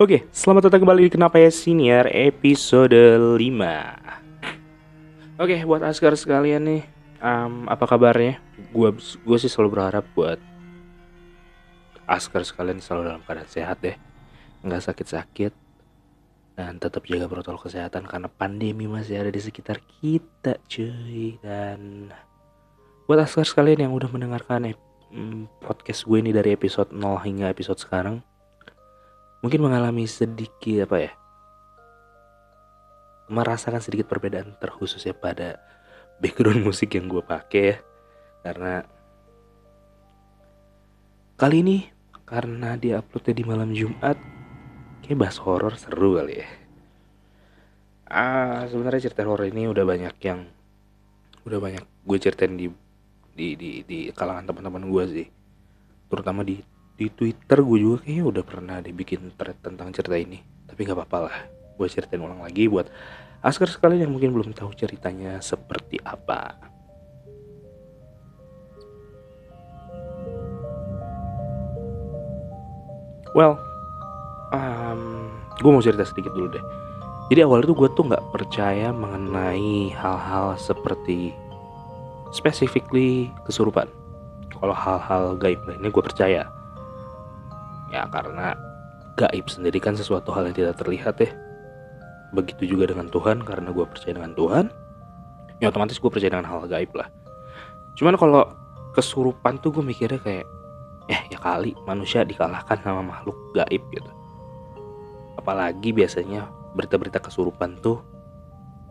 [0.00, 2.96] Oke, selamat datang kembali di Kenapa ya Senior episode
[3.36, 3.36] 5
[5.36, 6.88] Oke, buat Askar sekalian nih
[7.20, 8.40] um, Apa kabarnya?
[8.72, 10.40] Gue gua sih selalu berharap buat
[12.08, 13.92] Askar sekalian selalu dalam keadaan sehat deh.
[14.64, 15.52] Nggak sakit-sakit
[16.56, 21.36] Dan tetap jaga protokol kesehatan Karena pandemi masih ada di sekitar kita cuy.
[21.44, 22.08] Dan
[23.04, 24.72] Buat Askar sekalian yang udah mendengarkan
[25.12, 28.24] mm, podcast gue ini dari episode 0 hingga episode sekarang
[29.40, 31.12] mungkin mengalami sedikit apa ya
[33.30, 35.62] merasakan sedikit perbedaan terkhususnya pada
[36.18, 37.76] background musik yang gue pakai ya.
[38.42, 38.82] Karena
[41.38, 41.76] kali ini
[42.26, 44.18] karena dia uploadnya di malam Jumat
[45.06, 46.48] kayak bahas horor seru kali ya.
[48.10, 50.50] Ah sebenarnya cerita horor ini udah banyak yang
[51.46, 52.66] udah banyak gue ceritain di
[53.30, 55.28] di di, di kalangan teman-teman gue sih.
[56.10, 56.58] Terutama di
[57.00, 60.36] di Twitter gue juga kayaknya udah pernah dibikin thread tentang cerita ini.
[60.68, 61.36] Tapi nggak apa-apa lah
[61.80, 62.92] gue ceritain ulang lagi buat
[63.40, 66.60] askar sekalian yang mungkin belum tahu ceritanya seperti apa.
[73.32, 73.56] Well
[74.52, 76.64] um, gue mau cerita sedikit dulu deh.
[77.32, 81.32] Jadi awalnya tuh gue tuh nggak percaya mengenai hal-hal seperti
[82.36, 83.88] specifically kesurupan.
[84.52, 86.59] Kalau hal-hal gaib lainnya gue percaya
[87.90, 88.54] Ya karena
[89.18, 91.30] gaib sendiri kan sesuatu hal yang tidak terlihat ya.
[92.30, 94.70] Begitu juga dengan Tuhan karena gue percaya dengan Tuhan.
[95.58, 97.10] Ya otomatis gue percaya dengan hal gaib lah.
[97.98, 98.48] Cuman kalau
[98.94, 100.46] kesurupan tuh gue mikirnya kayak
[101.10, 104.10] eh ya kali manusia dikalahkan sama makhluk gaib gitu.
[105.36, 106.46] Apalagi biasanya
[106.78, 107.98] berita-berita kesurupan tuh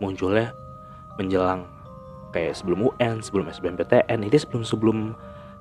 [0.04, 0.52] munculnya
[1.16, 1.68] menjelang
[2.36, 4.98] kayak sebelum UN, sebelum SBMPTN, ini sebelum sebelum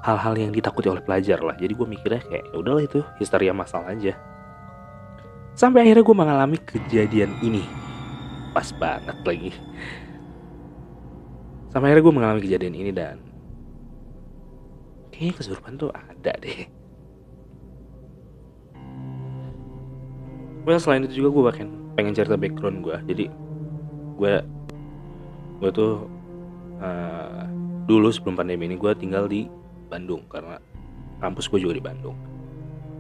[0.03, 1.59] hal-hal yang ditakuti oleh pelajar lah.
[1.59, 4.15] Jadi gue mikirnya kayak ya udahlah itu histeria masalah aja.
[5.59, 7.67] Sampai akhirnya gue mengalami kejadian ini.
[8.55, 9.51] Pas banget lagi.
[11.75, 13.17] Sampai akhirnya gue mengalami kejadian ini dan
[15.11, 16.71] kayaknya kesurupan tuh ada deh.
[20.63, 23.27] Well selain itu juga gue pengen pengen cerita background gue jadi
[24.15, 24.35] gue
[25.59, 26.07] gue tuh
[26.79, 27.43] uh,
[27.91, 29.51] dulu sebelum pandemi ini gue tinggal di
[29.89, 30.61] Bandung karena
[31.19, 32.15] kampus gue juga di Bandung.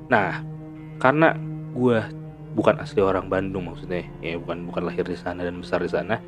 [0.09, 0.43] Nah,
[0.99, 1.37] karena
[1.76, 2.00] gue
[2.56, 6.19] bukan asli orang Bandung maksudnya, ya bukan bukan lahir di sana dan besar di sana,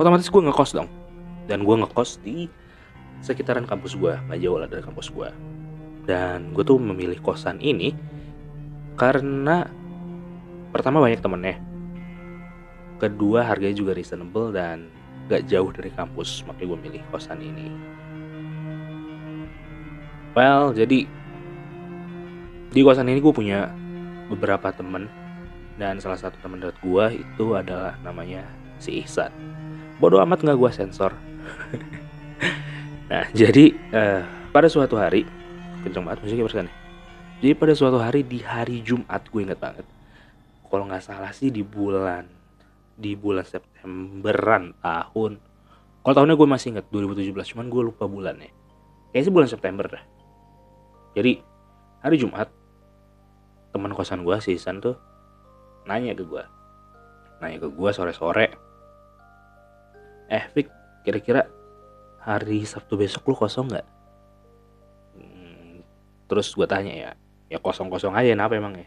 [0.00, 0.88] otomatis gue ngekos dong.
[1.46, 2.48] Dan gue ngekos di
[3.20, 5.28] sekitaran kampus gue, nggak jauh lah dari kampus gue.
[6.08, 7.92] Dan gue tuh memilih kosan ini
[8.98, 9.68] karena
[10.74, 11.56] pertama banyak temennya,
[12.98, 14.90] kedua harganya juga reasonable dan
[15.28, 17.68] gak jauh dari kampus, makanya gue milih kosan ini.
[20.36, 21.08] Well, jadi
[22.68, 23.72] di kosan ini gue punya
[24.28, 25.08] beberapa temen
[25.80, 28.44] dan salah satu temen dekat gue itu adalah namanya
[28.76, 29.32] si Ihsan.
[29.96, 31.16] Bodoh amat nggak gue sensor.
[33.10, 34.22] nah, jadi uh,
[34.52, 35.24] pada suatu hari
[35.80, 36.72] kenceng banget musiknya bersana.
[37.40, 39.86] Jadi pada suatu hari di hari Jumat gue inget banget.
[40.68, 42.28] Kalau nggak salah sih di bulan
[42.98, 45.40] di bulan Septemberan tahun.
[46.04, 48.52] Kalau tahunnya gue masih inget 2017, cuman gue lupa bulannya.
[49.08, 50.17] Kayaknya sih bulan September dah
[51.18, 51.42] jadi
[51.98, 52.46] hari Jumat
[53.74, 54.94] teman kosan gue si Isan tuh
[55.90, 56.44] nanya ke gue
[57.42, 58.46] nanya ke gue sore-sore.
[60.30, 60.70] Eh Vic
[61.02, 61.50] kira-kira
[62.22, 63.86] hari Sabtu besok lu kosong nggak?
[65.18, 65.82] Hmm,
[66.30, 67.10] terus gue tanya ya
[67.50, 68.86] ya kosong-kosong aja kenapa emang ya?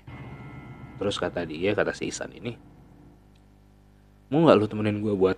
[1.02, 2.56] Terus kata dia kata si Isan ini
[4.32, 5.36] mau nggak lu temenin gue buat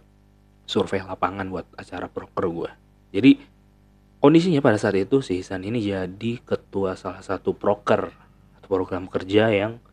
[0.69, 2.71] survei lapangan buat acara proker gue
[3.09, 3.41] jadi
[4.23, 8.07] Kondisinya pada saat itu si Hisan ini jadi ketua salah satu proker
[8.55, 9.83] atau program kerja yang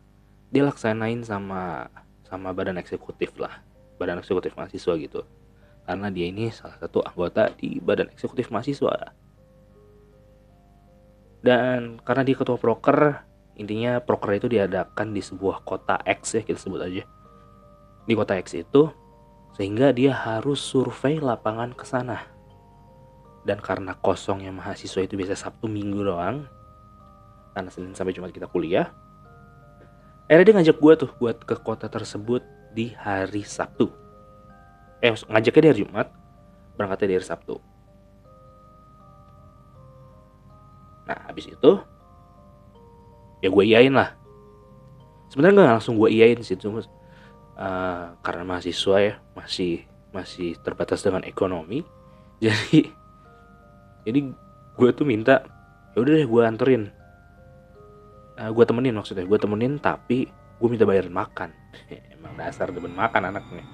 [0.55, 1.91] dilaksanain sama
[2.23, 3.59] sama badan eksekutif lah,
[3.99, 5.27] badan eksekutif mahasiswa gitu.
[5.83, 9.11] Karena dia ini salah satu anggota di badan eksekutif mahasiswa.
[11.43, 13.27] Dan karena dia ketua proker,
[13.59, 17.03] intinya proker itu diadakan di sebuah kota X ya kita sebut aja.
[18.07, 18.95] Di kota X itu
[19.59, 22.30] sehingga dia harus survei lapangan ke sana
[23.45, 26.45] dan karena kosongnya mahasiswa itu biasa Sabtu Minggu doang
[27.57, 28.93] karena Senin sampai Jumat kita kuliah
[30.31, 33.91] akhirnya dia ngajak gue tuh buat ke kota tersebut di hari Sabtu.
[35.03, 36.09] Eh ngajaknya di hari Jumat
[36.79, 37.59] berangkatnya di hari Sabtu.
[41.11, 41.83] Nah habis itu
[43.43, 44.15] ya gue iyain lah.
[45.35, 46.87] Sebenarnya nggak langsung gue iyain sih cuma
[47.59, 51.87] uh, karena mahasiswa ya masih masih terbatas dengan ekonomi
[52.43, 52.91] jadi
[54.07, 54.21] jadi
[54.77, 55.45] gue tuh minta
[55.93, 56.83] ya udah deh gue anterin.
[58.41, 61.53] Uh, gue temenin maksudnya gue temenin tapi gue minta bayarin makan.
[62.15, 63.65] Emang dasar demen makan anaknya.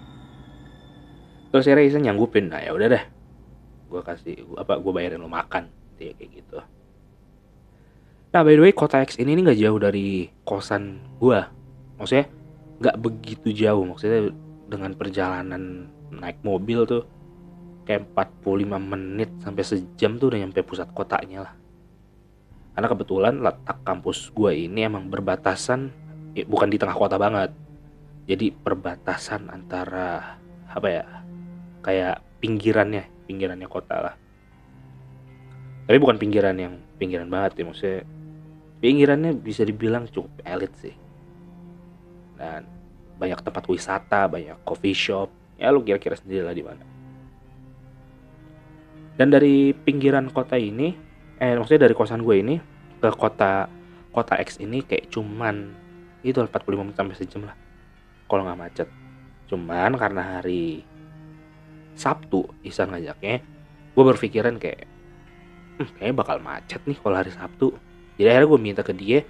[1.55, 3.05] Terus akhirnya Isan nyanggupin nah ya udah deh.
[3.87, 6.59] Gue kasih gua, apa gue bayarin lo makan ya kayak gitu.
[8.35, 11.41] Nah by the way kota X ini nggak jauh dari kosan gue
[11.97, 12.29] maksudnya
[12.77, 14.29] nggak begitu jauh maksudnya
[14.69, 17.03] dengan perjalanan naik mobil tuh
[17.87, 18.11] kayak
[18.43, 21.55] 45 menit sampai sejam tuh udah nyampe pusat kotanya lah.
[22.75, 25.95] Karena kebetulan letak kampus gue ini emang berbatasan
[26.35, 27.55] ya, bukan di tengah kota banget.
[28.27, 30.35] Jadi perbatasan antara
[30.67, 31.07] apa ya
[31.81, 34.15] kayak pinggirannya pinggirannya kota lah.
[35.87, 38.03] Tapi bukan pinggiran yang pinggiran banget ya maksudnya
[38.83, 40.93] pinggirannya bisa dibilang cukup elit sih.
[42.35, 42.67] Dan
[43.17, 45.31] banyak tempat wisata banyak coffee shop.
[45.55, 46.96] Ya lu kira-kira sendiri lah di mana
[49.17, 50.93] dan dari pinggiran kota ini
[51.37, 52.55] eh maksudnya dari kosan gue ini
[53.01, 53.69] ke kota
[54.13, 55.73] kota X ini kayak cuman
[56.25, 57.57] itu 45 menit sampai sejam lah.
[58.27, 58.89] Kalau nggak macet.
[59.47, 60.83] Cuman karena hari
[61.97, 63.41] Sabtu Isan ngajaknya
[63.97, 64.85] gue berpikiran kayak
[65.81, 67.73] hm, kayaknya bakal macet nih kalau hari Sabtu.
[68.17, 69.25] Jadi akhirnya gue minta ke dia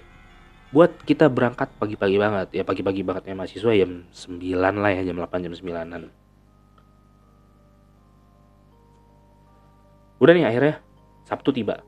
[0.71, 2.47] buat kita berangkat pagi-pagi banget.
[2.55, 6.26] Ya pagi-pagi bangetnya mahasiswa jam 9 lah ya jam 8 jam 9an
[10.17, 10.75] udah nih akhirnya
[11.27, 11.83] Sabtu tiba.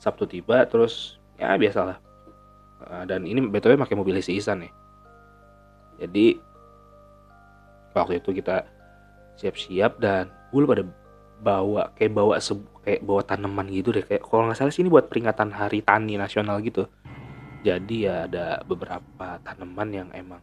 [0.00, 1.98] Sabtu tiba terus ya biasalah.
[2.80, 4.72] Uh, dan ini btw pakai mobil si Isan nih.
[6.00, 6.40] Jadi
[7.92, 8.64] waktu itu kita
[9.36, 10.84] siap-siap dan gue pada
[11.40, 12.40] bawa kayak bawa
[12.86, 14.06] kayak bawa tanaman gitu deh.
[14.06, 16.88] Kayak kalau nggak salah sih ini buat peringatan Hari Tani Nasional gitu.
[17.60, 20.40] Jadi ya ada beberapa tanaman yang emang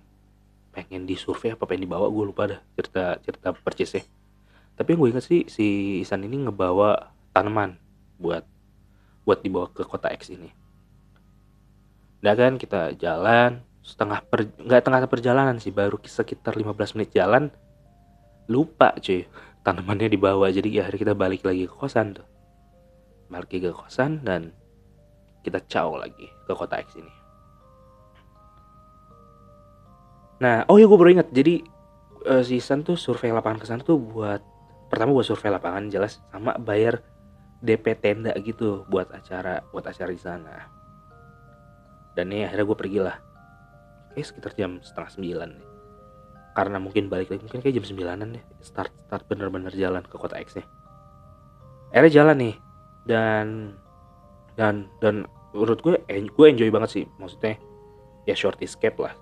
[0.69, 4.05] pengen disurvei apa pengen dibawa gue lupa dah cerita cerita percisnya
[4.77, 5.67] tapi yang gue inget sih si
[6.05, 7.81] Isan ini ngebawa tanaman
[8.21, 8.45] buat
[9.25, 10.53] buat dibawa ke kota X ini.
[12.21, 17.49] Udah kan kita jalan setengah per nggak tengah perjalanan sih baru sekitar 15 menit jalan
[18.45, 19.25] lupa cuy
[19.65, 20.53] tanamannya dibawa.
[20.53, 22.27] Jadi ya hari kita balik lagi ke kosan tuh.
[23.33, 24.53] Balik ke kosan dan
[25.41, 27.13] kita caw lagi ke kota X ini.
[30.37, 31.33] Nah oh ya gue baru ingat.
[31.33, 31.65] Jadi
[32.29, 34.56] uh, si San tuh survei lapangan ke sana tuh buat
[34.87, 37.03] pertama buat survei lapangan jelas sama bayar
[37.59, 40.55] DP tenda gitu buat acara buat acara di sana.
[42.17, 43.17] Dan nih akhirnya gue pergi lah
[44.13, 45.67] kayak sekitar jam setengah sembilan nih
[46.57, 48.43] karena mungkin balik lagi mungkin kayak jam sembilanan deh.
[48.65, 50.65] Start start bener-bener jalan ke kota X nya
[51.93, 52.55] akhirnya jalan nih.
[53.07, 53.77] Dan
[54.59, 57.05] dan dan menurut gue gue enjoy banget sih.
[57.21, 57.55] Maksudnya
[58.27, 59.13] ya short escape lah.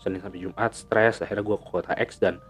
[0.00, 2.40] Senin sampai Jumat stres akhirnya gue ke kota X dan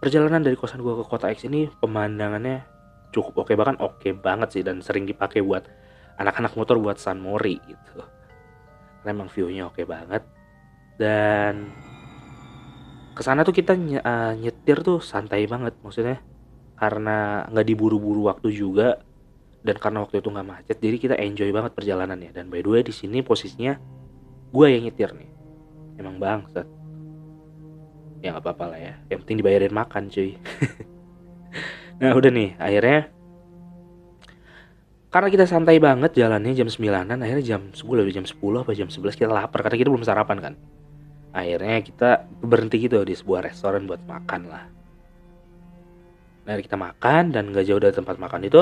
[0.00, 2.64] perjalanan dari kosan gue ke kota X ini pemandangannya
[3.14, 5.64] cukup oke bahkan oke banget sih dan sering dipakai buat
[6.20, 8.00] anak-anak motor buat San Mori gitu.
[9.00, 10.24] Karena emang view-nya oke banget.
[10.96, 11.72] Dan
[13.16, 16.20] ke sana tuh kita uh, nyetir tuh santai banget maksudnya
[16.76, 19.00] karena nggak diburu-buru waktu juga
[19.64, 22.32] dan karena waktu itu nggak macet jadi kita enjoy banget perjalanannya.
[22.32, 23.76] Dan by the way di sini posisinya
[24.52, 25.30] gue yang nyetir nih.
[25.96, 26.68] Emang bangsat
[28.20, 28.94] ya nggak apa-apa lah ya.
[29.12, 30.36] Yang penting dibayarin makan cuy.
[31.96, 33.08] Nah udah nih akhirnya
[35.08, 38.88] karena kita santai banget jalannya jam 9an akhirnya jam 10 lebih jam 10 apa jam
[38.92, 40.54] 11 kita lapar karena kita belum sarapan kan?
[41.32, 44.64] Akhirnya kita berhenti gitu di sebuah restoran buat makan lah.
[46.44, 48.60] Nah kita makan dan gak jauh dari tempat makan itu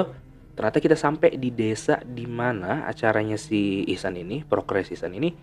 [0.55, 5.35] ternyata kita sampai di desa di mana acaranya si Isan ini progres Isan ini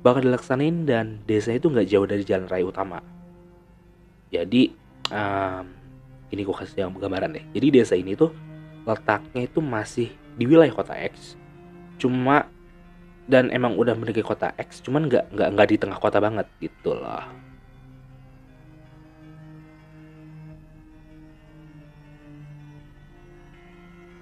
[0.00, 3.04] bakal dilaksanain dan desa itu nggak jauh dari jalan raya utama
[4.34, 4.74] jadi
[5.14, 5.64] um,
[6.34, 7.44] ini gue kasih yang gambaran deh.
[7.54, 8.34] Jadi desa ini tuh
[8.82, 11.38] letaknya itu masih di wilayah kota X.
[12.02, 12.50] Cuma
[13.24, 16.92] dan emang udah memiliki kota X cuman nggak nggak nggak di tengah kota banget gitu
[16.92, 17.24] loh.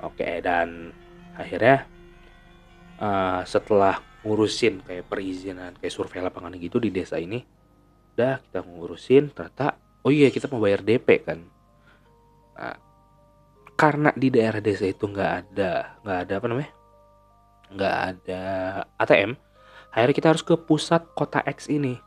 [0.03, 0.93] Oke dan
[1.39, 1.87] akhirnya
[3.01, 7.43] uh, setelah ngurusin kayak perizinan kayak survei lapangan gitu di desa ini
[8.15, 11.41] udah kita ngurusin ternyata oh iya kita mau bayar DP kan?
[12.59, 12.77] Nah,
[13.75, 16.73] karena di daerah desa itu nggak ada nggak ada apa namanya?
[17.73, 18.43] Nggak ada
[19.01, 19.33] ATM
[19.93, 22.01] akhirnya kita harus ke pusat kota X ini.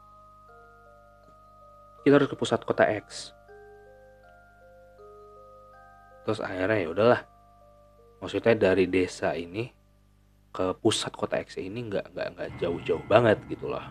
[2.02, 3.34] Kita harus ke pusat kota X.
[6.26, 7.22] Terus akhirnya ya udahlah.
[8.22, 9.70] Maksudnya dari desa ini
[10.50, 13.86] ke pusat kota X ini nggak nggak nggak jauh-jauh banget gitu loh.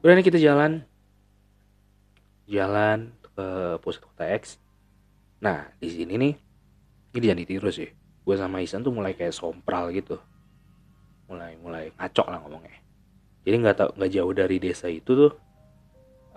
[0.00, 0.88] Udah nih kita jalan
[2.52, 4.60] jalan ke pusat kota X
[5.42, 6.34] Nah, di sini nih,
[7.18, 7.90] ini jangan ditiru sih.
[8.22, 10.14] Gue sama Isan tuh mulai kayak sompral gitu.
[11.26, 12.78] Mulai mulai ngacok lah ngomongnya.
[13.42, 15.32] jadi nggak tau nggak jauh dari desa itu tuh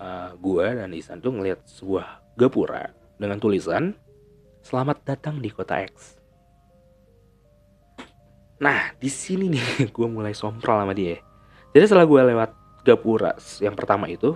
[0.01, 3.93] uh, gua dan Isan tuh ngeliat sebuah gapura dengan tulisan
[4.65, 6.17] selamat datang di kota X
[8.57, 11.19] nah di sini nih gue mulai sompral sama dia
[11.75, 12.51] jadi setelah gue lewat
[12.87, 14.33] gapura yang pertama itu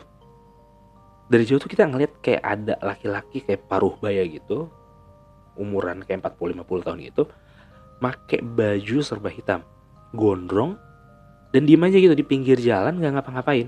[1.30, 4.68] dari jauh tuh kita ngeliat kayak ada laki-laki kayak paruh baya gitu
[5.56, 7.24] umuran kayak 40-50 tahun gitu
[8.02, 9.62] make baju serba hitam
[10.16, 10.80] gondrong
[11.50, 13.68] dan diem aja gitu di pinggir jalan nggak ngapa-ngapain.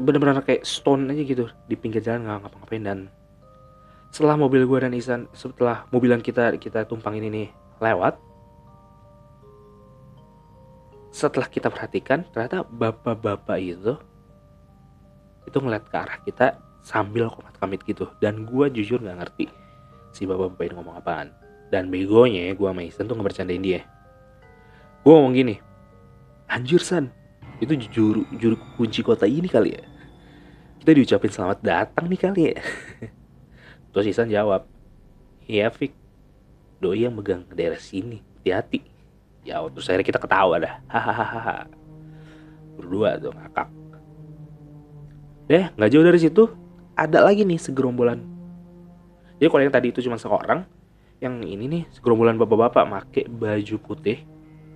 [0.00, 2.84] Bener-bener kayak stone aja gitu di pinggir jalan nggak ngapa-ngapain.
[2.84, 2.98] Dan
[4.10, 8.18] setelah mobil gue dan Isan setelah mobilan kita kita tumpang ini nih lewat
[11.10, 13.94] setelah kita perhatikan ternyata bapak-bapak itu
[15.50, 16.46] itu ngeliat ke arah kita
[16.80, 18.06] sambil komat kamit gitu.
[18.22, 19.46] Dan gue jujur nggak ngerti
[20.14, 21.28] si bapak-bapak ini ngomong apaan.
[21.70, 23.82] Dan begonya gue sama Isan tuh ngebercandain dia.
[25.02, 25.56] Gue ngomong gini
[26.50, 27.14] anjir san
[27.62, 29.82] itu juru juru kunci kota ini kali ya.
[30.82, 32.56] Kita diucapin selamat datang nih kali ya.
[33.94, 34.66] Terus Isan jawab
[35.46, 35.94] iya Fik.
[36.80, 38.80] Doi yang megang daerah sini hati-hati.
[39.44, 40.80] Ya terus akhirnya kita ketawa dah.
[40.92, 41.68] Hahaha.
[42.80, 43.68] Berdua tuh ngakak
[45.50, 46.46] deh nggak jauh dari situ.
[46.94, 48.22] Ada lagi nih segerombolan.
[49.42, 50.62] Jadi kalau yang tadi itu cuma seorang
[51.18, 54.22] yang ini nih segerombolan bapak-bapak make baju putih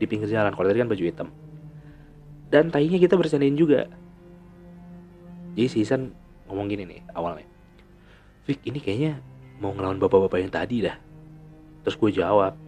[0.02, 0.50] di pinggir jalan.
[0.50, 1.28] Kalau tadi kan baju hitam.
[2.50, 3.86] Dan tainya kita bercandain juga.
[5.54, 6.10] Jadi si Isan
[6.50, 7.46] ngomong gini nih awalnya.
[8.42, 9.22] Fik ini kayaknya
[9.62, 10.96] mau ngelawan bapak-bapak yang tadi dah.
[11.86, 12.58] Terus gue jawab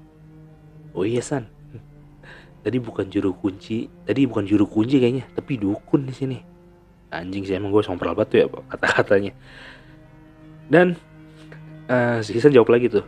[0.94, 1.50] oh iya San.
[2.64, 6.55] Tadi bukan juru kunci tadi bukan juru kunci kayaknya tapi dukun di sini
[7.10, 9.32] anjing sih emang gue sompral banget tuh ya kata-katanya.
[10.66, 10.98] Dan
[11.86, 13.06] uh, si Isan jawab lagi tuh.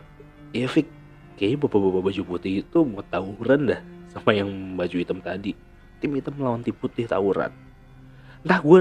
[0.55, 0.87] Iya Fik.
[1.39, 5.55] Kayaknya bapak-bapak baju putih itu mau tawuran dah sama yang baju hitam tadi.
[5.99, 7.51] Tim hitam melawan tim putih tawuran.
[8.43, 8.79] Entah gue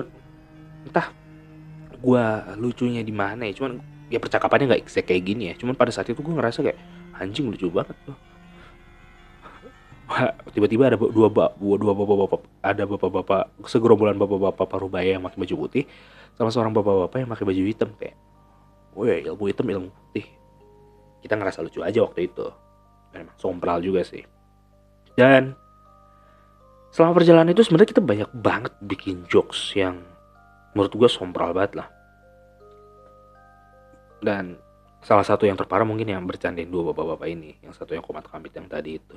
[0.86, 1.06] entah
[1.98, 2.24] gue
[2.58, 5.54] lucunya di mana ya cuman ya percakapannya nggak kayak gini ya.
[5.58, 6.78] Cuman pada saat itu gue ngerasa kayak
[7.18, 8.27] anjing lucu banget tuh
[10.56, 15.84] tiba-tiba ada dua bap dua bapak-bapak ada bapak-bapak segerombolan bapak-bapak parubaya yang pakai baju putih
[16.34, 18.16] sama seorang bapak-bapak yang pakai baju hitam kayak
[18.98, 20.26] woi ilmu hitam ilmu putih.
[21.22, 22.46] Kita ngerasa lucu aja waktu itu.
[23.14, 24.26] Memang sompral juga sih.
[25.14, 25.54] Dan
[26.94, 30.02] selama perjalanan itu sebenarnya kita banyak banget bikin jokes yang
[30.74, 31.88] menurut gue sompral banget lah.
[34.18, 34.58] Dan
[35.02, 38.50] salah satu yang terparah mungkin yang bercandain dua bapak-bapak ini yang satu yang komat kamit
[38.50, 39.14] yang tadi itu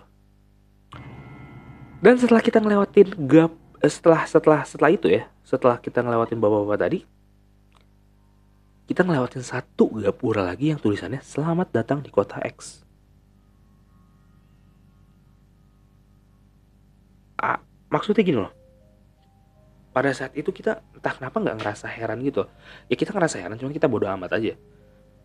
[2.02, 6.80] dan setelah kita ngelewatin gap eh, setelah setelah setelah itu ya setelah kita ngelewatin bapak-bapak
[6.82, 7.00] tadi
[8.92, 12.84] kita ngelewatin satu gapura lagi yang tulisannya selamat datang di kota X.
[17.40, 18.52] Ah, maksudnya gini loh.
[19.96, 22.44] Pada saat itu kita entah kenapa nggak ngerasa heran gitu.
[22.92, 24.60] Ya kita ngerasa heran cuma kita bodoh amat aja.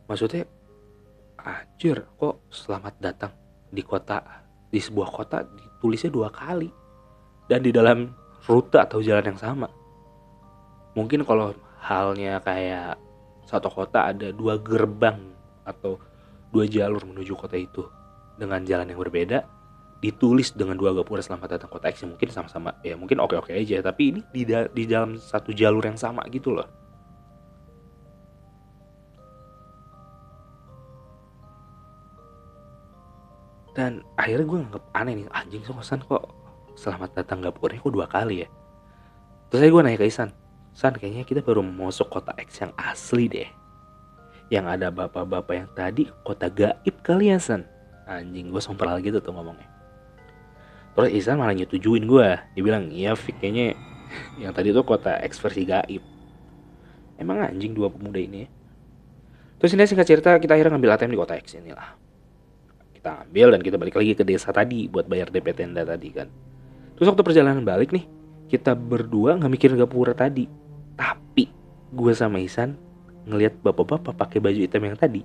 [0.07, 0.47] Maksudnya
[1.43, 3.35] anjir kok selamat datang
[3.75, 6.71] di kota di sebuah kota ditulisnya dua kali.
[7.47, 8.11] Dan di dalam
[8.47, 9.71] rute atau jalan yang sama.
[10.99, 12.99] Mungkin kalau halnya kayak
[13.47, 15.23] satu kota ada dua gerbang
[15.63, 16.03] atau
[16.51, 17.87] dua jalur menuju kota itu
[18.35, 19.47] dengan jalan yang berbeda
[20.03, 23.79] ditulis dengan dua gapura selamat datang kota X ya mungkin sama-sama ya mungkin oke-oke aja.
[23.83, 26.86] Tapi ini di, di dalam satu jalur yang sama gitu loh
[33.77, 36.33] dan akhirnya gue nganggep aneh nih anjing San kok
[36.81, 38.49] selamat datang gapuranya kok dua kali ya?
[39.53, 40.33] Terus saya gue nanya ke Isan
[40.73, 43.49] San kayaknya kita baru masuk kota X yang asli deh.
[44.49, 47.69] Yang ada bapak-bapak yang tadi kota gaib kali ya San.
[48.09, 49.69] Anjing gue sompral gitu tuh ngomongnya.
[50.97, 53.77] Terus Isan malah nyetujuin gue dia bilang iya Fik kayaknya
[54.41, 56.01] yang tadi tuh kota X versi gaib.
[57.21, 58.49] Emang anjing dua pemuda ini ya.
[59.57, 62.06] terus ini singkat cerita kita akhirnya ngambil ATM di kota X ini lah
[63.07, 66.27] kita ambil dan kita balik lagi ke desa tadi buat bayar DP tenda tadi kan.
[66.99, 68.03] Terus waktu perjalanan balik nih
[68.51, 70.51] kita berdua nggak mikir gapura tadi.
[70.99, 71.47] Tapi
[71.95, 72.75] gue sama Isan
[73.31, 75.23] ngelihat bapak-bapak pakai baju hitam yang tadi.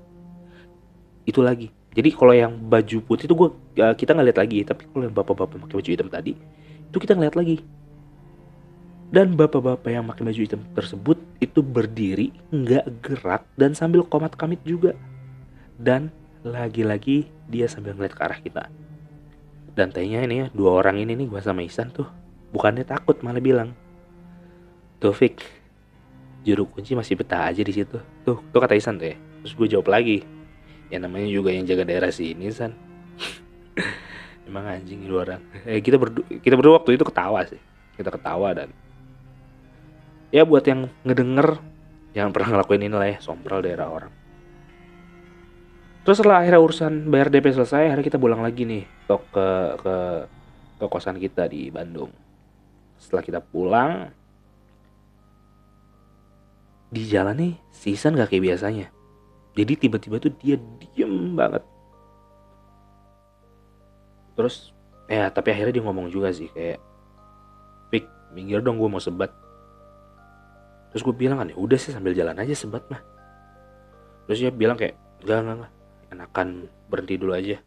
[1.26, 1.74] Itu lagi.
[1.98, 4.58] Jadi kalau yang baju putih itu gue ya, kita nggak lihat lagi.
[4.62, 6.38] Tapi kalau yang bapak-bapak pakai baju hitam tadi
[6.86, 7.66] itu kita ngeliat lagi.
[9.10, 14.62] Dan bapak-bapak yang pakai baju hitam tersebut itu berdiri nggak gerak dan sambil komat kamit
[14.70, 14.94] juga.
[15.82, 18.64] Dan lagi-lagi dia sambil ngeliat ke arah kita.
[19.72, 22.10] Dan tanya ini ya dua orang ini nih gue sama Isan tuh
[22.52, 23.72] bukannya takut malah bilang
[25.00, 25.40] Taufik
[26.44, 27.98] juru kunci masih betah aja di situ.
[28.26, 29.18] Tuh tuh kata Isan tuh ya.
[29.42, 30.26] Terus gue jawab lagi
[30.92, 32.76] ya namanya juga yang jaga daerah sini san
[34.50, 37.62] emang anjing itu orang eh kita berdua kita berdua waktu itu ketawa sih.
[37.96, 38.70] Kita ketawa dan
[40.36, 41.60] ya buat yang ngedenger
[42.12, 44.21] jangan pernah ngelakuin ini lah ya sombral daerah orang
[46.02, 48.84] terus setelah akhirnya urusan bayar DP selesai akhirnya kita pulang lagi nih.
[49.06, 49.48] Ke ke
[50.82, 52.10] ke, kosan kita di Bandung.
[52.98, 54.10] Setelah kita pulang
[56.92, 58.90] di jalan nih si Isan gak kayak biasanya.
[59.54, 61.62] Jadi tiba-tiba tuh dia diem banget.
[64.34, 64.74] Terus
[65.06, 66.80] ya tapi akhirnya dia ngomong juga sih kayak
[67.92, 69.30] Pik minggir dong gue mau sebat.
[70.90, 73.06] Terus gue bilang kan ya udah sih sambil jalan aja sebat mah.
[74.26, 75.74] Terus dia bilang kayak enggak enggak enggak
[76.12, 77.58] enakan berhenti dulu aja.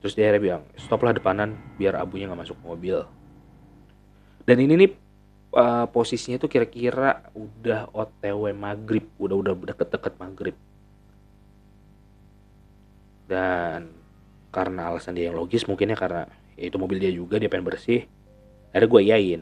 [0.00, 3.04] Terus dia akhirnya bilang stop lah depanan biar abunya nggak masuk mobil.
[4.46, 4.90] Dan ini nih
[5.54, 10.56] uh, posisinya tuh kira-kira udah otw maghrib udah udah deket-deket maghrib.
[13.26, 13.90] Dan
[14.56, 16.24] karena alasan dia yang logis mungkin ya karena
[16.56, 18.08] ya itu mobil dia juga dia pengen bersih
[18.72, 19.40] akhirnya gue yain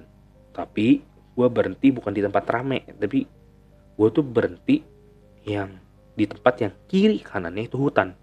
[0.50, 3.22] tapi gue berhenti bukan di tempat rame tapi
[3.94, 4.82] gue tuh berhenti
[5.46, 5.70] yang
[6.14, 8.14] di tempat yang kiri kanannya itu hutan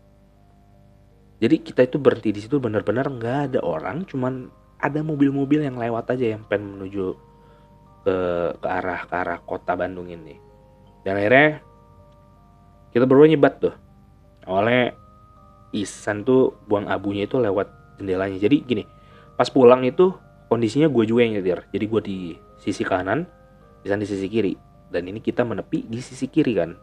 [1.42, 4.48] jadi kita itu berhenti di situ benar-benar nggak ada orang cuman
[4.82, 7.14] ada mobil-mobil yang lewat aja yang pengen menuju
[8.02, 8.16] ke
[8.58, 10.40] ke arah ke arah kota Bandung ini
[11.06, 11.62] dan akhirnya
[12.92, 13.76] kita berdua nyebat tuh
[14.46, 14.98] awalnya
[15.72, 18.36] Isan tuh buang abunya itu lewat jendelanya.
[18.36, 18.84] Jadi gini,
[19.40, 20.12] pas pulang itu
[20.52, 21.64] kondisinya gue juga yang nyetir.
[21.72, 22.18] Jadi gue di
[22.60, 23.24] sisi kanan,
[23.88, 24.54] Isan di sisi kiri.
[24.92, 26.76] Dan ini kita menepi di sisi kiri kan.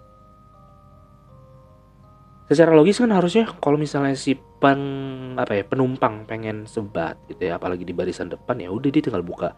[2.49, 4.81] Secara logis kan harusnya kalau misalnya si pen
[5.37, 9.21] apa ya penumpang pengen sebat gitu ya, apalagi di barisan depan ya udah dia tinggal
[9.21, 9.53] buka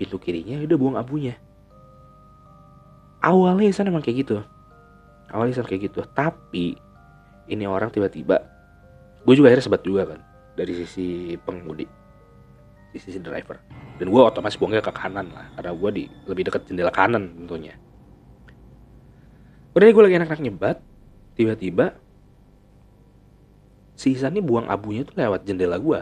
[0.00, 1.36] pintu kirinya, ya udah buang abunya.
[3.20, 4.40] Awalnya Isan emang kayak gitu.
[5.28, 6.80] Awalnya Isan kayak gitu, tapi
[7.50, 8.40] ini orang tiba-tiba
[9.26, 10.20] gue juga akhirnya sebat juga kan
[10.54, 11.84] dari sisi pengemudi
[12.90, 13.58] di sisi driver
[14.00, 17.74] dan gue otomatis buangnya ke kanan lah karena gue di lebih dekat jendela kanan tentunya
[19.76, 20.76] udah gue lagi enak-enak nyebat
[21.36, 21.94] tiba-tiba
[24.00, 26.00] si Isan nih buang abunya tuh lewat jendela gue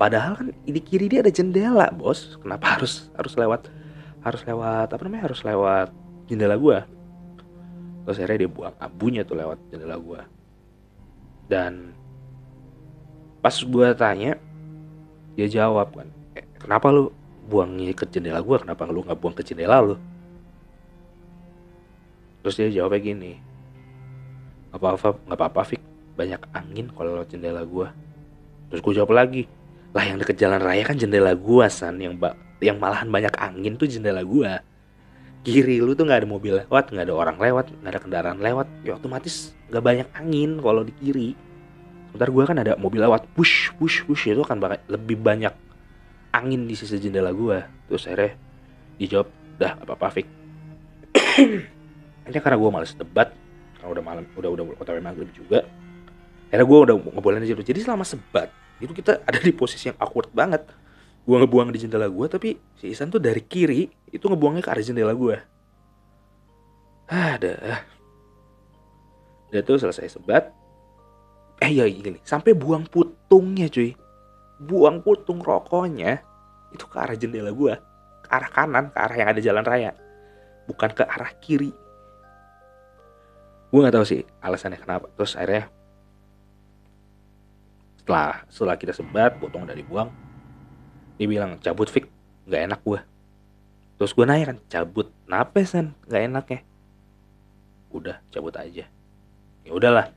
[0.00, 2.40] padahal kan di kiri dia ada jendela bos.
[2.40, 3.68] Kenapa harus harus lewat
[4.24, 5.88] harus lewat apa namanya harus lewat
[6.24, 6.78] jendela gue
[8.04, 10.20] terus akhirnya dia buang abunya tuh lewat jendela gue
[11.52, 11.92] dan
[13.44, 14.40] pas gue tanya
[15.36, 17.12] dia jawab kan eh, kenapa lu
[17.48, 19.96] buangnya ke jendela gue kenapa lu nggak buang ke jendela lu?
[22.44, 23.32] Terus dia jawabnya gini
[24.68, 25.87] apa-apa nggak apa-apa Fik
[26.18, 27.86] banyak angin kalau lewat jendela gue
[28.68, 29.46] terus gue jawab lagi
[29.94, 33.78] lah yang deket jalan raya kan jendela gue san yang ba yang malahan banyak angin
[33.78, 34.50] tuh jendela gue
[35.46, 38.66] kiri lu tuh nggak ada mobil lewat nggak ada orang lewat nggak ada kendaraan lewat
[38.82, 41.30] ya otomatis nggak banyak angin kalau di kiri
[42.08, 45.52] Ntar gue kan ada mobil lewat push push push itu kan bakal lebih banyak
[46.34, 48.34] angin di sisi jendela gue terus akhirnya
[48.98, 49.28] dijawab
[49.60, 50.28] dah apa apa Fik
[52.28, 53.28] ini karena gue males debat
[53.78, 55.64] karena udah malam udah udah otw maghrib juga
[56.48, 60.30] akhirnya gue udah ngebolehin aja jadi selama sebat itu kita ada di posisi yang awkward
[60.32, 60.64] banget.
[61.28, 64.80] Gue ngebuang di jendela gue tapi si Isan tuh dari kiri itu ngebuangnya ke arah
[64.80, 65.36] jendela gue
[67.08, 67.84] ada
[69.48, 70.52] udah tuh selesai sebat.
[71.64, 72.20] Eh ya gini.
[72.24, 73.96] Sampai buang putungnya cuy.
[74.60, 76.20] Buang putung rokoknya
[76.72, 77.74] itu ke arah jendela gue
[78.28, 79.92] ke arah kanan ke arah yang ada jalan raya.
[80.68, 81.72] Bukan ke arah kiri.
[83.72, 85.08] Gue nggak tahu sih alasannya kenapa.
[85.16, 85.72] Terus akhirnya
[88.08, 90.08] setelah setelah kita sebat potong dari buang.
[91.20, 92.08] Dia bilang cabut fik.
[92.48, 93.00] Nggak enak gue
[93.98, 95.90] terus gue nanya kan cabut kenapa san?
[96.06, 96.60] Nggak enak ya
[97.90, 98.84] udah cabut aja.
[99.64, 100.12] Ya udahlah.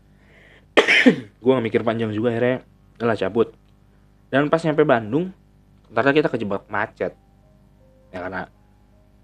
[1.43, 2.67] Gue gak mikir panjang juga akhirnya
[2.99, 3.55] lah cabut.
[4.27, 5.31] Dan pas nyampe Bandung
[5.87, 7.15] ternyata kita kejebak macet.
[8.11, 8.47] Ya karena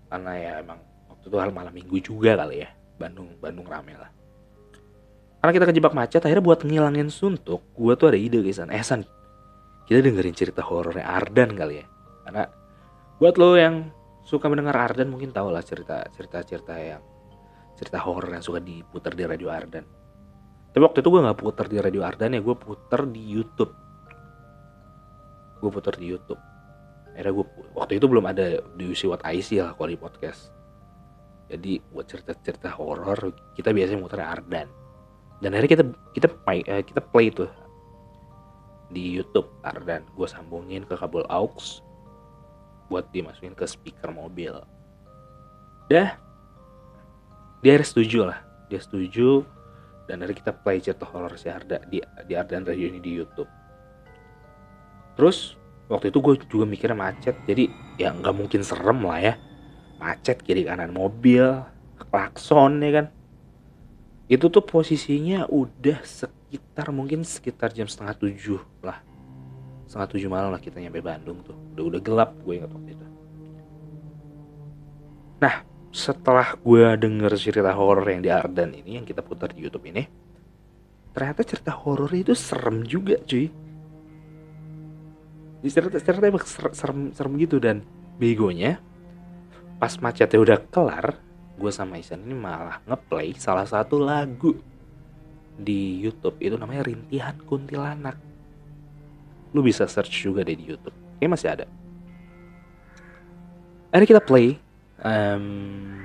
[0.07, 0.79] karena ya emang
[1.11, 4.07] waktu itu hal malam minggu juga kali ya Bandung Bandung rame lah
[5.39, 9.05] karena kita kejebak macet akhirnya buat ngilangin suntuk gue tuh ada ide guys eh San
[9.87, 11.87] kita dengerin cerita horornya Ardan kali ya.
[12.27, 12.43] Karena
[13.23, 13.87] buat lo yang
[14.27, 16.99] suka mendengar Ardan mungkin tau lah cerita cerita cerita yang
[17.79, 19.87] cerita horor yang suka diputar di radio Ardan.
[20.75, 23.71] Tapi waktu itu gue nggak puter di radio Ardan ya gue puter di YouTube.
[25.63, 26.41] Gue puter di YouTube.
[27.15, 30.51] Akhirnya gue waktu itu belum ada di UC What I See lah kalau di podcast.
[31.47, 34.67] Jadi buat cerita-cerita horor kita biasanya muter Ardan
[35.37, 35.85] dan akhirnya kita
[36.17, 37.49] kita play, eh, kita play tuh
[38.89, 40.01] di YouTube Ardan.
[40.17, 41.83] Gue sambungin ke kabel aux
[42.87, 44.57] buat dimasukin ke speaker mobil.
[45.91, 46.17] Dah
[47.61, 48.39] dia harus setuju lah.
[48.71, 49.45] Dia setuju.
[50.07, 53.51] Dan dari kita play cerita horor si Arda di di Ardan Radio ini di YouTube.
[55.19, 55.59] Terus
[55.91, 57.35] waktu itu gue juga mikirnya macet.
[57.43, 57.69] Jadi
[57.99, 59.33] ya nggak mungkin serem lah ya.
[59.99, 61.61] Macet kiri kanan mobil
[62.07, 63.05] klakson ya kan
[64.27, 68.99] itu tuh posisinya udah sekitar mungkin sekitar jam setengah tujuh lah.
[69.87, 71.55] Setengah tujuh malam lah kita nyampe Bandung tuh.
[71.75, 73.05] Udah udah gelap gue ingat waktu itu.
[75.39, 75.55] Nah
[75.95, 80.03] setelah gue denger cerita horor yang di Ardan ini yang kita putar di YouTube ini
[81.15, 83.47] ternyata cerita horor itu serem juga cuy.
[85.63, 87.81] Cerita cerita emang serem serem gitu dan
[88.19, 88.77] begonya
[89.79, 91.26] pas macetnya udah kelar
[91.57, 94.53] gue sama Isan ini malah ngeplay salah satu lagu
[95.57, 96.37] di YouTube.
[96.37, 98.15] Itu namanya Rintihan Kuntilanak.
[99.51, 100.93] Lu bisa search juga deh di YouTube.
[101.17, 101.65] Kayak masih ada.
[103.89, 104.61] Akhirnya kita play
[105.01, 105.97] um,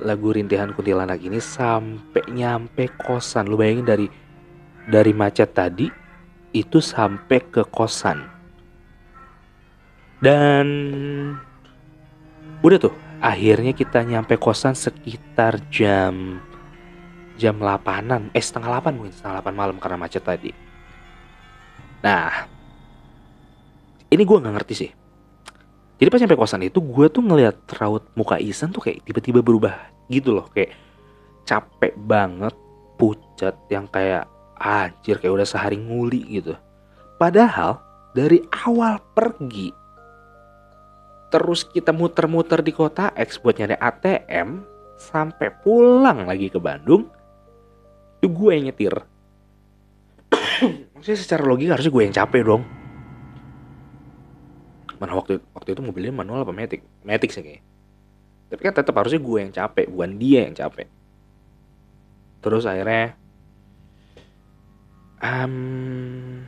[0.00, 3.52] lagu Rintihan Kuntilanak ini sampai nyampe kosan.
[3.52, 4.06] Lu bayangin dari
[4.88, 5.92] dari macet tadi
[6.56, 8.24] itu sampai ke kosan.
[10.18, 10.66] Dan
[12.64, 16.38] udah tuh akhirnya kita nyampe kosan sekitar jam
[17.38, 20.50] jam 8an eh setengah 8 mungkin setengah 8 malam karena macet tadi.
[22.02, 22.46] Nah
[24.10, 24.90] ini gue nggak ngerti sih.
[25.98, 29.74] Jadi pas nyampe kosan itu gue tuh ngeliat raut muka Isan tuh kayak tiba-tiba berubah
[30.06, 30.46] gitu loh.
[30.54, 30.78] Kayak
[31.42, 32.54] capek banget
[32.98, 34.26] pucat yang kayak
[34.58, 36.54] anjir kayak udah sehari nguli gitu.
[37.18, 37.82] Padahal
[38.14, 39.74] dari awal pergi
[41.28, 44.64] terus kita muter-muter di kota X buat nyari ATM
[44.98, 47.06] sampai pulang lagi ke Bandung
[48.18, 48.94] itu gue yang nyetir.
[50.98, 52.62] Maksudnya secara logika harusnya gue yang capek dong.
[54.98, 56.82] Mana waktu waktu itu mobilnya manual apa matic?
[57.06, 57.62] Matic sih kayaknya.
[58.50, 60.90] Tapi kan tetap harusnya gue yang capek bukan dia yang capek.
[62.42, 63.14] Terus akhirnya
[65.22, 66.42] um,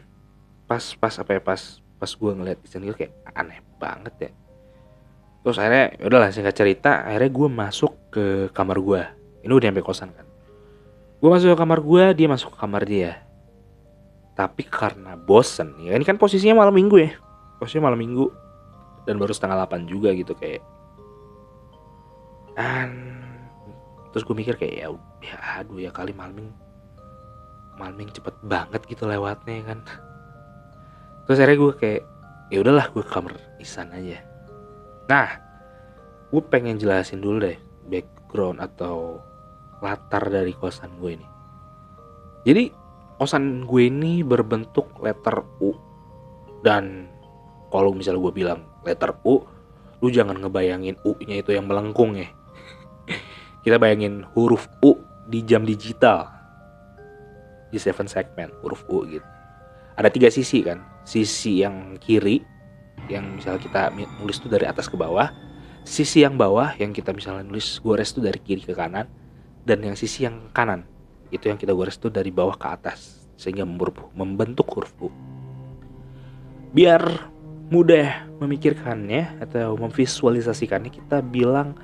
[0.66, 4.30] pas pas apa ya pas pas gue ngeliat di sini kayak aneh banget ya
[5.40, 9.02] terus akhirnya ya udahlah singkat cerita akhirnya gue masuk ke kamar gue
[9.40, 10.26] ini udah sampai kosan kan?
[11.20, 13.24] Gue masuk ke kamar gue dia masuk ke kamar dia.
[14.36, 17.12] Tapi karena bosen ya ini kan posisinya malam minggu ya?
[17.56, 18.28] Posisinya malam minggu.
[19.08, 20.60] Dan baru setengah delapan juga gitu kayak.
[22.52, 23.16] Dan
[24.12, 24.88] terus gue mikir kayak ya,
[25.24, 26.52] ya aduh ya kali malam
[27.80, 29.80] malam cepet banget gitu lewatnya kan.
[31.24, 32.02] Terus akhirnya gue kayak
[32.52, 34.29] ya udahlah gue ke kamar Isan aja
[35.10, 35.26] Nah,
[36.30, 37.58] gue pengen jelasin dulu deh
[37.90, 39.18] background atau
[39.82, 41.26] latar dari kosan gue ini.
[42.46, 42.70] Jadi
[43.18, 45.74] kosan gue ini berbentuk letter U
[46.62, 47.10] dan
[47.74, 49.42] kalau misalnya gue bilang letter U,
[49.98, 52.30] lu jangan ngebayangin U-nya itu yang melengkung ya.
[53.66, 54.94] Kita bayangin huruf U
[55.26, 56.30] di jam digital
[57.74, 59.26] di seven segment huruf U gitu.
[59.98, 62.59] Ada tiga sisi kan, sisi yang kiri
[63.10, 63.82] yang misalnya kita
[64.22, 65.28] nulis tuh dari atas ke bawah
[65.82, 69.10] sisi yang bawah yang kita misalnya nulis gores tuh dari kiri ke kanan
[69.66, 70.86] dan yang sisi yang kanan
[71.34, 73.66] itu yang kita gores tuh dari bawah ke atas sehingga
[74.14, 75.08] membentuk huruf U
[76.70, 77.02] biar
[77.70, 81.78] mudah memikirkannya atau memvisualisasikannya kita bilang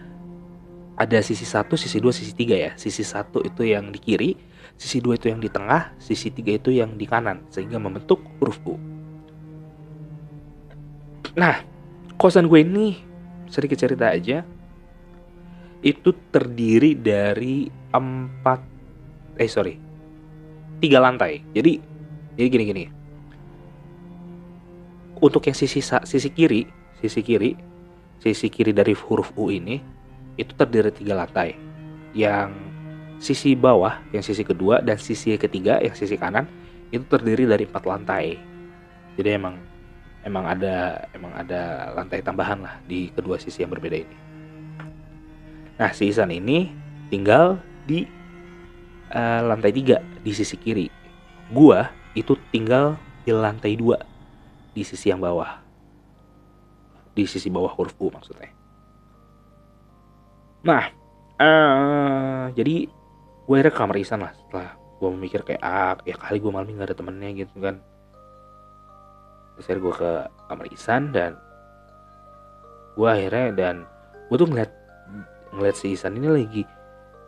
[0.96, 2.72] ada sisi satu, sisi dua, sisi tiga ya.
[2.74, 4.30] Sisi satu itu yang di kiri,
[4.80, 8.58] sisi dua itu yang di tengah, sisi tiga itu yang di kanan sehingga membentuk huruf
[8.64, 8.80] U.
[11.36, 11.60] Nah,
[12.16, 12.96] kosan gue ini
[13.52, 14.40] sedikit cerita aja.
[15.84, 18.60] Itu terdiri dari empat,
[19.36, 19.76] eh sorry,
[20.80, 21.44] tiga lantai.
[21.52, 21.76] Jadi,
[22.40, 22.84] jadi gini-gini.
[25.20, 26.64] Untuk yang sisi sisi kiri,
[27.04, 27.52] sisi kiri,
[28.20, 29.76] sisi kiri dari huruf U ini
[30.40, 31.52] itu terdiri tiga lantai.
[32.16, 32.56] Yang
[33.20, 36.48] sisi bawah, yang sisi kedua dan sisi ketiga, yang sisi kanan
[36.88, 38.40] itu terdiri dari empat lantai.
[39.20, 39.75] Jadi emang
[40.26, 44.16] emang ada emang ada lantai tambahan lah di kedua sisi yang berbeda ini.
[45.78, 46.74] Nah, si Isan ini
[47.06, 48.02] tinggal di
[49.14, 50.90] uh, lantai tiga di sisi kiri.
[51.54, 51.86] Gua
[52.18, 54.02] itu tinggal di lantai dua
[54.74, 55.62] di sisi yang bawah.
[57.14, 58.50] Di sisi bawah huruf U maksudnya.
[60.66, 60.90] Nah,
[61.38, 62.90] uh, jadi
[63.46, 66.66] gue akhirnya ke kamar Isan lah setelah gue memikir kayak ah ya kali gue malam
[66.66, 67.78] ini gak ada temennya gitu kan
[69.56, 70.12] akhirnya gue ke
[70.52, 71.32] kamar Isan dan
[72.96, 73.76] gue akhirnya dan
[74.28, 74.72] gue tuh ngeliat
[75.56, 76.62] ngeliat si Isan ini lagi